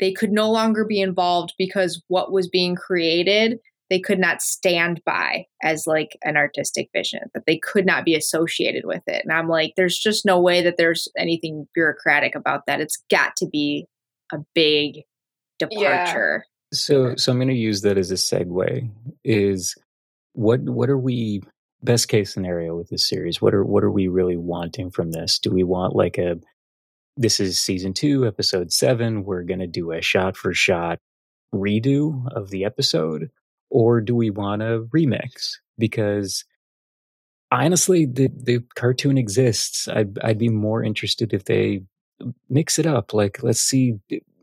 they 0.00 0.12
could 0.12 0.32
no 0.32 0.50
longer 0.50 0.84
be 0.84 1.00
involved 1.00 1.54
because 1.58 2.02
what 2.08 2.32
was 2.32 2.48
being 2.48 2.74
created 2.74 3.58
they 3.92 4.00
could 4.00 4.18
not 4.18 4.40
stand 4.40 5.02
by 5.04 5.44
as 5.62 5.86
like 5.86 6.16
an 6.24 6.38
artistic 6.38 6.88
vision, 6.94 7.20
that 7.34 7.42
they 7.46 7.58
could 7.58 7.84
not 7.84 8.06
be 8.06 8.14
associated 8.14 8.86
with 8.86 9.02
it. 9.06 9.20
And 9.22 9.30
I'm 9.30 9.50
like, 9.50 9.74
there's 9.76 9.98
just 9.98 10.24
no 10.24 10.40
way 10.40 10.62
that 10.62 10.78
there's 10.78 11.08
anything 11.18 11.68
bureaucratic 11.74 12.34
about 12.34 12.64
that. 12.66 12.80
It's 12.80 13.04
got 13.10 13.36
to 13.36 13.46
be 13.46 13.86
a 14.32 14.38
big 14.54 15.02
departure. 15.58 16.44
Yeah. 16.44 16.76
So 16.76 17.16
so 17.16 17.32
I'm 17.32 17.38
gonna 17.38 17.52
use 17.52 17.82
that 17.82 17.98
as 17.98 18.10
a 18.10 18.14
segue. 18.14 18.90
Is 19.24 19.74
what 20.32 20.60
what 20.60 20.88
are 20.88 20.98
we 20.98 21.42
best 21.82 22.08
case 22.08 22.32
scenario 22.32 22.76
with 22.76 22.88
this 22.88 23.08
series? 23.08 23.42
What 23.42 23.54
are 23.54 23.64
what 23.64 23.84
are 23.84 23.90
we 23.90 24.08
really 24.08 24.36
wanting 24.36 24.90
from 24.90 25.12
this? 25.12 25.38
Do 25.38 25.50
we 25.50 25.64
want 25.64 25.94
like 25.94 26.18
a 26.18 26.36
this 27.16 27.40
is 27.40 27.60
season 27.60 27.92
two, 27.92 28.26
episode 28.26 28.72
seven. 28.72 29.24
We're 29.24 29.42
going 29.42 29.60
to 29.60 29.66
do 29.66 29.92
a 29.92 30.00
shot 30.00 30.36
for 30.36 30.54
shot 30.54 30.98
redo 31.54 32.26
of 32.34 32.50
the 32.50 32.64
episode, 32.64 33.30
or 33.70 34.00
do 34.00 34.14
we 34.14 34.30
want 34.30 34.62
a 34.62 34.86
remix? 34.94 35.56
Because 35.78 36.44
honestly, 37.50 38.06
the 38.06 38.30
the 38.34 38.60
cartoon 38.74 39.18
exists. 39.18 39.88
I'd 39.88 40.18
I'd 40.20 40.38
be 40.38 40.48
more 40.48 40.82
interested 40.82 41.34
if 41.34 41.44
they 41.44 41.82
mix 42.48 42.78
it 42.78 42.86
up. 42.86 43.12
Like, 43.12 43.42
let's 43.42 43.60
see 43.60 43.94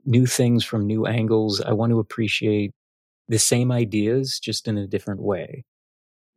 new 0.05 0.25
things 0.25 0.63
from 0.63 0.85
new 0.85 1.05
angles. 1.05 1.61
I 1.61 1.73
want 1.73 1.91
to 1.91 1.99
appreciate 1.99 2.71
the 3.27 3.39
same 3.39 3.71
ideas 3.71 4.39
just 4.39 4.67
in 4.67 4.77
a 4.77 4.87
different 4.87 5.21
way. 5.21 5.63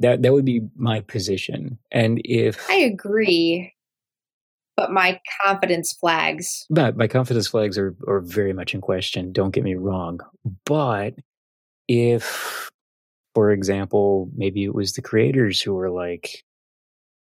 That 0.00 0.22
that 0.22 0.33
would 0.33 0.44
be 0.44 0.62
my 0.76 1.00
position. 1.00 1.78
And 1.90 2.20
if 2.24 2.68
I 2.68 2.76
agree, 2.76 3.72
but 4.76 4.90
my 4.90 5.20
confidence 5.42 5.92
flags. 5.92 6.66
But 6.70 6.96
my 6.96 7.07
confidence 7.07 7.46
flags 7.46 7.78
are 7.78 7.94
are 8.09 8.20
very 8.20 8.52
much 8.52 8.74
in 8.74 8.81
question. 8.81 9.33
Don't 9.33 9.55
get 9.55 9.64
me 9.64 9.74
wrong. 9.74 10.20
But 10.64 11.14
if, 11.88 12.70
for 13.35 13.52
example, 13.52 14.31
maybe 14.35 14.64
it 14.64 14.74
was 14.74 14.94
the 14.94 15.02
creators 15.02 15.61
who 15.61 15.74
were 15.74 15.90
like, 15.90 16.44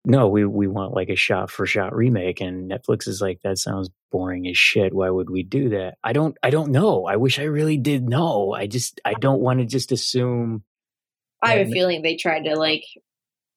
no, 0.09 0.29
we 0.29 0.47
we 0.47 0.69
want 0.69 0.95
like 0.95 1.09
a 1.09 1.16
shot 1.16 1.51
for 1.51 1.66
shot 1.66 1.92
remake, 1.92 2.40
and 2.40 2.71
Netflix 2.71 3.09
is 3.09 3.21
like, 3.21 3.40
that 3.42 3.59
sounds 3.59 3.90
boring 4.12 4.47
as 4.47 4.57
shit. 4.57 4.95
Why 4.95 5.11
would 5.11 5.29
we 5.29 5.42
do 5.42 5.69
that? 5.71 5.99
I 6.05 6.12
don't 6.12 6.38
I 6.45 6.51
don't 6.51 6.71
know. 6.71 7.07
I 7.07 7.16
wish 7.16 7.40
I 7.40 7.42
really 7.42 7.77
did 7.77 8.09
know. 8.09 8.53
I 8.53 8.69
just 8.69 9.01
I 9.05 9.14
don't 9.14 9.40
want 9.40 9.59
to 9.59 9.66
just 9.66 9.90
assume. 9.90 10.62
I 11.42 11.57
have 11.57 11.66
a 11.66 11.71
feeling 11.71 12.03
they 12.03 12.14
tried 12.14 12.45
to 12.45 12.55
like 12.55 12.85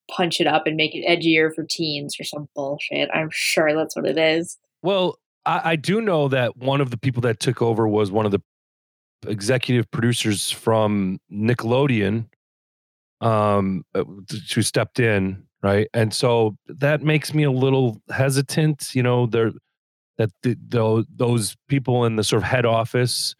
punch 0.09 0.41
it 0.41 0.47
up 0.47 0.65
and 0.65 0.75
make 0.75 0.95
it 0.95 1.07
edgier 1.07 1.53
for 1.53 1.63
teens 1.69 2.15
or 2.19 2.23
some 2.23 2.49
bullshit. 2.55 3.09
I'm 3.13 3.29
sure 3.31 3.75
that's 3.75 3.95
what 3.95 4.07
it 4.07 4.17
is. 4.17 4.57
Well, 4.81 5.19
I, 5.45 5.61
I 5.71 5.75
do 5.75 6.01
know 6.01 6.29
that 6.29 6.57
one 6.57 6.81
of 6.81 6.89
the 6.89 6.97
people 6.97 7.21
that 7.21 7.39
took 7.39 7.61
over 7.61 7.87
was 7.87 8.09
one 8.09 8.25
of 8.25 8.31
the 8.31 8.41
executive 9.27 9.89
producers 9.91 10.49
from 10.49 11.19
Nickelodeon, 11.31 12.25
um, 13.21 13.85
uh, 13.93 14.03
who 14.53 14.63
stepped 14.63 14.99
in, 14.99 15.45
right? 15.61 15.87
And 15.93 16.13
so 16.13 16.55
that 16.67 17.01
makes 17.01 17.33
me 17.33 17.43
a 17.43 17.51
little 17.51 18.01
hesitant. 18.09 18.93
You 18.93 19.03
know, 19.03 19.25
there 19.25 19.51
that 20.17 20.29
the, 20.43 20.57
the, 20.67 21.05
those 21.15 21.55
people 21.67 22.05
in 22.05 22.17
the 22.17 22.23
sort 22.23 22.43
of 22.43 22.49
head 22.49 22.65
office 22.65 23.35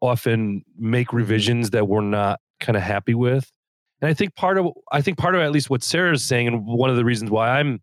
often 0.00 0.62
make 0.78 1.08
mm-hmm. 1.08 1.18
revisions 1.18 1.70
that 1.70 1.88
we're 1.88 2.00
not 2.00 2.40
kind 2.60 2.76
of 2.76 2.82
happy 2.82 3.14
with. 3.14 3.50
And 4.00 4.08
I 4.08 4.14
think 4.14 4.34
part 4.34 4.56
of 4.56 4.68
I 4.92 5.02
think 5.02 5.18
part 5.18 5.34
of 5.34 5.42
at 5.42 5.52
least 5.52 5.68
what 5.68 5.82
Sarah's 5.82 6.24
saying, 6.24 6.48
and 6.48 6.64
one 6.64 6.88
of 6.88 6.96
the 6.96 7.04
reasons 7.04 7.30
why 7.30 7.58
I'm 7.58 7.80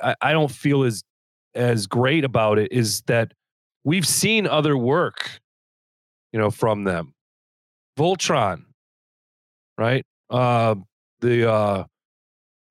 I, 0.00 0.14
I 0.20 0.32
don't 0.32 0.50
feel 0.50 0.84
as 0.84 1.02
as 1.54 1.86
great 1.86 2.24
about 2.24 2.58
it 2.58 2.72
is 2.72 3.02
that 3.02 3.32
we've 3.84 4.06
seen 4.06 4.46
other 4.46 4.76
work, 4.76 5.40
you 6.32 6.38
know, 6.38 6.50
from 6.50 6.84
them. 6.84 7.14
Voltron, 7.98 8.64
right? 9.78 10.04
Uh 10.28 10.74
the 11.20 11.50
uh 11.50 11.84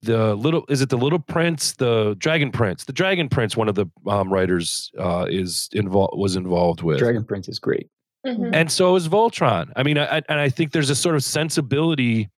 the 0.02 0.36
little 0.36 0.66
is 0.68 0.82
it 0.82 0.90
the 0.90 0.98
little 0.98 1.20
prince 1.20 1.74
the 1.74 2.16
dragon 2.18 2.52
prince 2.52 2.86
the 2.86 2.94
dragon 2.94 3.30
prince 3.30 3.56
one 3.56 3.70
of 3.70 3.76
the 3.76 3.86
um, 4.08 4.34
writers 4.34 4.92
uh, 4.98 5.28
is 5.30 5.70
involved 5.74 6.18
was 6.18 6.36
involved 6.36 6.82
with 6.82 6.98
dragon 6.98 7.24
prince 7.24 7.48
is 7.48 7.60
great 7.60 7.88
Mm-hmm. 8.26 8.54
And 8.54 8.72
so 8.72 8.96
is 8.96 9.08
Voltron. 9.08 9.72
I 9.76 9.84
mean, 9.84 9.98
I, 9.98 10.22
and 10.30 10.40
I 10.40 10.50
think 10.50 10.72
there's 10.72 10.90
a 10.90 10.96
sort 10.96 11.16
of 11.16 11.24
sensibility 11.24 12.30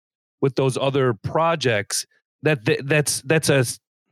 with 0.41 0.55
those 0.55 0.77
other 0.77 1.13
projects 1.13 2.05
that 2.43 2.65
th- 2.65 2.81
that's 2.83 3.21
that's 3.21 3.49
a 3.49 3.65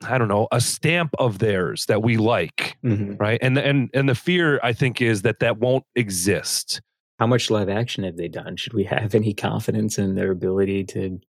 I 0.04 0.18
don't 0.18 0.28
know 0.28 0.48
a 0.52 0.60
stamp 0.60 1.14
of 1.20 1.40
theirs 1.40 1.86
that 1.86 2.02
we 2.02 2.18
like, 2.18 2.78
mm-hmm. 2.84 3.16
right? 3.16 3.40
And 3.42 3.58
and 3.58 3.90
and 3.94 4.10
the 4.10 4.16
fear 4.16 4.60
I 4.64 4.74
think 4.74 5.02
is 5.02 5.22
that 5.22 5.40
that 5.40 5.60
won't 5.60 5.86
exist. 5.96 6.82
How 7.20 7.28
much 7.28 7.50
live 7.50 7.70
action 7.70 8.04
have 8.04 8.18
they 8.18 8.28
done? 8.28 8.58
Should 8.58 8.74
we 8.74 8.84
have 8.86 9.14
any 9.14 9.34
confidence 9.34 9.98
in 9.98 10.16
their 10.16 10.32
ability 10.32 10.86
to 10.86 11.20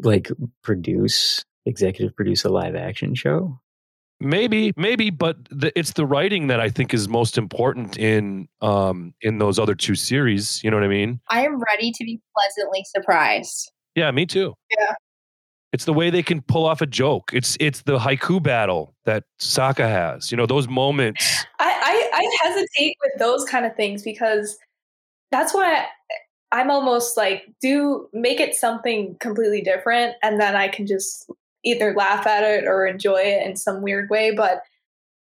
like 0.00 0.30
produce 0.62 1.44
executive 1.64 2.14
produce 2.14 2.44
a 2.44 2.48
live 2.48 2.74
action 2.74 3.14
show? 3.14 3.58
Maybe, 4.18 4.72
maybe, 4.76 5.10
but 5.10 5.36
the, 5.50 5.78
it's 5.78 5.92
the 5.92 6.06
writing 6.06 6.46
that 6.46 6.58
I 6.58 6.70
think 6.70 6.94
is 6.94 7.06
most 7.06 7.36
important 7.36 7.98
in 7.98 8.48
um 8.62 9.12
in 9.20 9.38
those 9.38 9.58
other 9.58 9.74
two 9.74 9.94
series. 9.94 10.62
You 10.64 10.70
know 10.70 10.78
what 10.78 10.84
I 10.84 10.88
mean? 10.88 11.20
I 11.28 11.44
am 11.44 11.60
ready 11.60 11.92
to 11.92 12.04
be 12.04 12.20
pleasantly 12.34 12.84
surprised. 12.94 13.70
Yeah, 13.94 14.10
me 14.10 14.24
too. 14.26 14.54
Yeah. 14.78 14.94
It's 15.72 15.84
the 15.84 15.92
way 15.92 16.08
they 16.08 16.22
can 16.22 16.40
pull 16.40 16.64
off 16.64 16.80
a 16.80 16.86
joke. 16.86 17.30
It's 17.34 17.58
it's 17.60 17.82
the 17.82 17.98
haiku 17.98 18.42
battle 18.42 18.94
that 19.04 19.24
Sokka 19.38 19.86
has. 19.86 20.30
You 20.30 20.38
know 20.38 20.46
those 20.46 20.68
moments. 20.68 21.44
I 21.58 22.08
I, 22.12 22.20
I 22.22 22.46
hesitate 22.48 22.96
with 23.02 23.18
those 23.18 23.44
kind 23.44 23.66
of 23.66 23.76
things 23.76 24.02
because 24.02 24.56
that's 25.30 25.52
why 25.52 25.86
I'm 26.52 26.70
almost 26.70 27.16
like 27.16 27.52
do 27.60 28.08
make 28.12 28.40
it 28.40 28.54
something 28.54 29.16
completely 29.20 29.62
different, 29.62 30.14
and 30.22 30.40
then 30.40 30.56
I 30.56 30.68
can 30.68 30.86
just 30.86 31.30
either 31.64 31.94
laugh 31.94 32.26
at 32.26 32.44
it 32.44 32.64
or 32.66 32.86
enjoy 32.86 33.16
it 33.16 33.46
in 33.46 33.56
some 33.56 33.82
weird 33.82 34.08
way. 34.10 34.32
But 34.34 34.62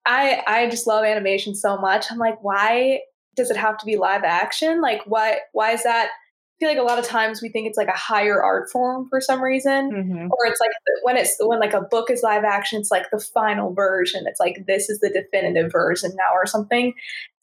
I 0.05 0.43
I 0.47 0.69
just 0.69 0.87
love 0.87 1.05
animation 1.05 1.55
so 1.55 1.79
much. 1.79 2.07
I'm 2.11 2.19
like, 2.19 2.43
why 2.43 3.01
does 3.37 3.51
it 3.51 3.57
have 3.57 3.79
to 3.79 3.87
be 3.87 3.97
live 3.97 4.25
action? 4.25 4.81
Like, 4.81 5.03
why 5.07 5.39
why 5.53 5.73
is 5.73 5.85
that? 5.85 6.09
I 6.09 6.65
feel 6.65 6.69
like 6.69 6.79
a 6.79 6.83
lot 6.83 7.01
of 7.01 7.07
times 7.07 7.43
we 7.43 7.49
think 7.49 7.67
it's 7.67 7.77
like 7.77 7.89
a 7.89 7.97
higher 7.97 8.41
art 8.41 8.71
form 8.71 9.09
for 9.09 9.21
some 9.21 9.43
reason, 9.43 9.91
mm-hmm. 9.91 10.27
or 10.31 10.47
it's 10.47 10.61
like 10.61 10.71
when 11.03 11.17
it's 11.17 11.37
when 11.41 11.59
like 11.59 11.73
a 11.73 11.81
book 11.81 12.11
is 12.11 12.23
live 12.23 12.45
action, 12.45 12.81
it's 12.81 12.91
like 12.91 13.11
the 13.11 13.19
final 13.19 13.73
version. 13.73 14.25
It's 14.27 14.39
like 14.39 14.65
this 14.67 14.89
is 14.89 15.01
the 15.01 15.09
definitive 15.09 15.73
version 15.73 16.13
now 16.15 16.35
or 16.35 16.47
something. 16.47 16.95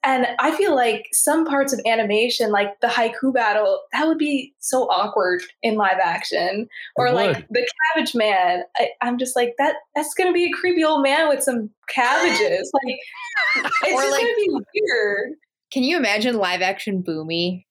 And 0.03 0.27
I 0.39 0.55
feel 0.55 0.75
like 0.75 1.07
some 1.11 1.45
parts 1.45 1.73
of 1.73 1.81
animation, 1.85 2.51
like 2.51 2.79
the 2.79 2.87
haiku 2.87 3.33
battle, 3.33 3.81
that 3.91 4.07
would 4.07 4.17
be 4.17 4.53
so 4.59 4.83
awkward 4.83 5.41
in 5.61 5.75
live 5.75 5.97
action. 6.01 6.69
Or 6.95 7.11
like 7.11 7.45
the 7.49 7.67
cabbage 7.95 8.15
man. 8.15 8.63
I, 8.77 8.89
am 9.01 9.17
just 9.17 9.35
like 9.35 9.55
that. 9.57 9.75
That's 9.95 10.13
gonna 10.13 10.31
be 10.31 10.45
a 10.45 10.51
creepy 10.51 10.85
old 10.85 11.03
man 11.03 11.27
with 11.27 11.43
some 11.43 11.69
cabbages. 11.89 12.71
Like 12.85 13.63
it's 13.85 13.93
or 13.93 14.01
just 14.01 14.11
like, 14.11 14.21
gonna 14.21 14.35
be 14.35 14.59
weird. 14.73 15.33
Can 15.71 15.83
you 15.83 15.97
imagine 15.97 16.37
live 16.37 16.61
action 16.61 17.03
Bumi? 17.03 17.65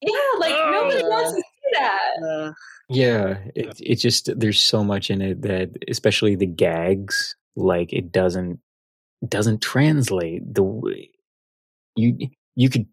Yeah, 0.00 0.38
like 0.38 0.54
uh, 0.54 0.70
nobody 0.70 1.02
wants 1.02 1.32
to 1.32 1.36
see 1.36 1.70
that. 1.72 2.10
Uh, 2.26 2.52
yeah, 2.88 3.38
it 3.54 3.78
it 3.80 3.96
just 3.96 4.30
there's 4.38 4.60
so 4.60 4.84
much 4.84 5.10
in 5.10 5.20
it 5.20 5.42
that, 5.42 5.70
especially 5.88 6.34
the 6.36 6.46
gags, 6.46 7.36
like 7.56 7.92
it 7.92 8.12
doesn't 8.12 8.60
doesn't 9.28 9.62
translate 9.62 10.42
the 10.54 10.62
way 10.62 11.13
you 11.96 12.28
you 12.54 12.68
could 12.68 12.86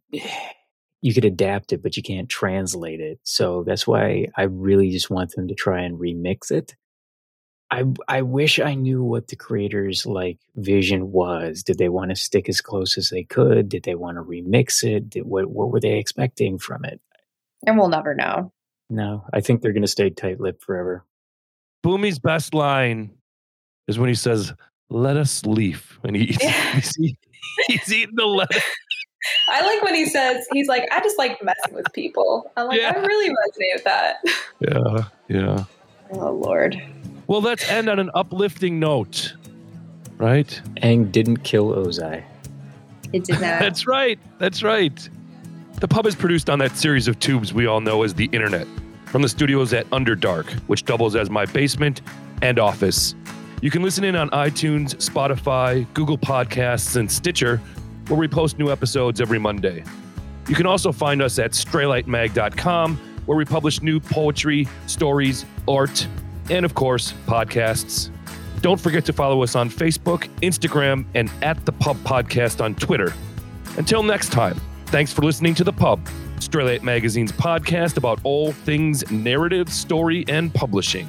you 1.01 1.13
could 1.13 1.25
adapt 1.25 1.73
it, 1.73 1.81
but 1.81 1.97
you 1.97 2.03
can't 2.03 2.29
translate 2.29 2.99
it. 2.99 3.19
So 3.23 3.63
that's 3.63 3.87
why 3.87 4.27
I 4.35 4.43
really 4.43 4.91
just 4.91 5.09
want 5.09 5.31
them 5.31 5.47
to 5.47 5.55
try 5.55 5.81
and 5.81 5.99
remix 5.99 6.51
it. 6.51 6.75
I 7.71 7.85
I 8.07 8.21
wish 8.21 8.59
I 8.59 8.75
knew 8.75 9.03
what 9.03 9.27
the 9.27 9.35
creators 9.35 10.05
like 10.05 10.39
vision 10.55 11.11
was. 11.11 11.63
Did 11.63 11.77
they 11.77 11.89
want 11.89 12.09
to 12.11 12.15
stick 12.15 12.49
as 12.49 12.61
close 12.61 12.97
as 12.97 13.09
they 13.09 13.23
could? 13.23 13.69
Did 13.69 13.83
they 13.83 13.95
want 13.95 14.17
to 14.17 14.23
remix 14.23 14.83
it? 14.83 15.09
Did, 15.09 15.25
what 15.25 15.47
what 15.47 15.71
were 15.71 15.79
they 15.79 15.97
expecting 15.97 16.59
from 16.59 16.85
it? 16.85 16.99
And 17.65 17.77
we'll 17.77 17.89
never 17.89 18.13
know. 18.13 18.51
No, 18.89 19.25
I 19.33 19.39
think 19.39 19.61
they're 19.61 19.71
going 19.71 19.83
to 19.83 19.87
stay 19.87 20.09
tight-lipped 20.09 20.63
forever. 20.63 21.05
Bumi's 21.85 22.19
best 22.19 22.53
line 22.53 23.11
is 23.87 23.97
when 23.97 24.09
he 24.09 24.15
says, 24.15 24.53
"Let 24.89 25.15
us 25.15 25.45
leaf," 25.45 25.97
and 26.03 26.15
he, 26.15 26.25
he's, 26.73 26.93
he's 27.67 27.93
eating 27.93 28.15
the 28.15 28.25
lettuce. 28.25 28.63
I 29.49 29.61
like 29.61 29.83
when 29.83 29.95
he 29.95 30.05
says 30.05 30.47
he's 30.51 30.67
like, 30.67 30.87
I 30.91 30.99
just 30.99 31.17
like 31.17 31.41
messing 31.43 31.73
with 31.73 31.91
people. 31.93 32.51
I'm 32.57 32.67
like, 32.67 32.79
yeah. 32.79 32.93
I 32.95 32.99
really 32.99 33.29
resonate 33.29 33.75
with 33.75 33.83
that. 33.83 34.23
Yeah, 34.59 35.03
yeah. 35.27 35.63
Oh 36.11 36.31
Lord. 36.31 36.81
Well, 37.27 37.41
let's 37.41 37.69
end 37.69 37.89
on 37.89 37.99
an 37.99 38.09
uplifting 38.13 38.79
note, 38.79 39.35
right? 40.17 40.61
Aang 40.81 41.11
didn't 41.11 41.37
kill 41.37 41.73
Ozai. 41.73 42.23
It 43.13 43.23
did 43.23 43.39
not. 43.39 43.41
That's 43.59 43.87
right. 43.87 44.19
That's 44.39 44.63
right. 44.63 45.09
The 45.79 45.87
pub 45.87 46.05
is 46.05 46.15
produced 46.15 46.49
on 46.49 46.59
that 46.59 46.75
series 46.77 47.07
of 47.07 47.19
tubes 47.19 47.53
we 47.53 47.65
all 47.65 47.81
know 47.81 48.03
as 48.03 48.13
the 48.13 48.25
internet, 48.31 48.67
from 49.05 49.21
the 49.21 49.29
studios 49.29 49.73
at 49.73 49.89
Underdark, 49.89 50.51
which 50.67 50.85
doubles 50.85 51.15
as 51.15 51.29
my 51.29 51.45
basement 51.45 52.01
and 52.41 52.59
office. 52.59 53.15
You 53.61 53.69
can 53.71 53.81
listen 53.83 54.03
in 54.03 54.15
on 54.15 54.29
iTunes, 54.31 54.95
Spotify, 54.95 55.85
Google 55.93 56.17
Podcasts, 56.17 56.95
and 56.95 57.11
Stitcher 57.11 57.61
where 58.07 58.19
we 58.19 58.27
post 58.27 58.59
new 58.59 58.71
episodes 58.71 59.21
every 59.21 59.39
Monday. 59.39 59.83
You 60.47 60.55
can 60.55 60.65
also 60.65 60.91
find 60.91 61.21
us 61.21 61.39
at 61.39 61.51
straylightmag.com 61.51 62.97
where 63.25 63.37
we 63.37 63.45
publish 63.45 63.81
new 63.81 63.99
poetry, 63.99 64.67
stories, 64.87 65.45
art, 65.67 66.07
and 66.49 66.65
of 66.65 66.73
course, 66.73 67.13
podcasts. 67.27 68.09
Don't 68.61 68.79
forget 68.79 69.05
to 69.05 69.13
follow 69.13 69.41
us 69.43 69.55
on 69.55 69.69
Facebook, 69.69 70.27
Instagram, 70.41 71.05
and 71.15 71.31
at 71.41 71.65
the 71.65 71.71
Pub 71.71 71.97
Podcast 71.97 72.63
on 72.63 72.75
Twitter. 72.75 73.13
Until 73.77 74.03
next 74.03 74.31
time, 74.31 74.59
thanks 74.87 75.13
for 75.13 75.21
listening 75.21 75.55
to 75.55 75.63
The 75.63 75.73
Pub, 75.73 76.05
Straylight 76.37 76.83
Magazine's 76.83 77.31
podcast 77.31 77.97
about 77.97 78.19
all 78.23 78.51
things 78.51 79.09
narrative, 79.09 79.69
story, 79.69 80.25
and 80.27 80.53
publishing. 80.53 81.07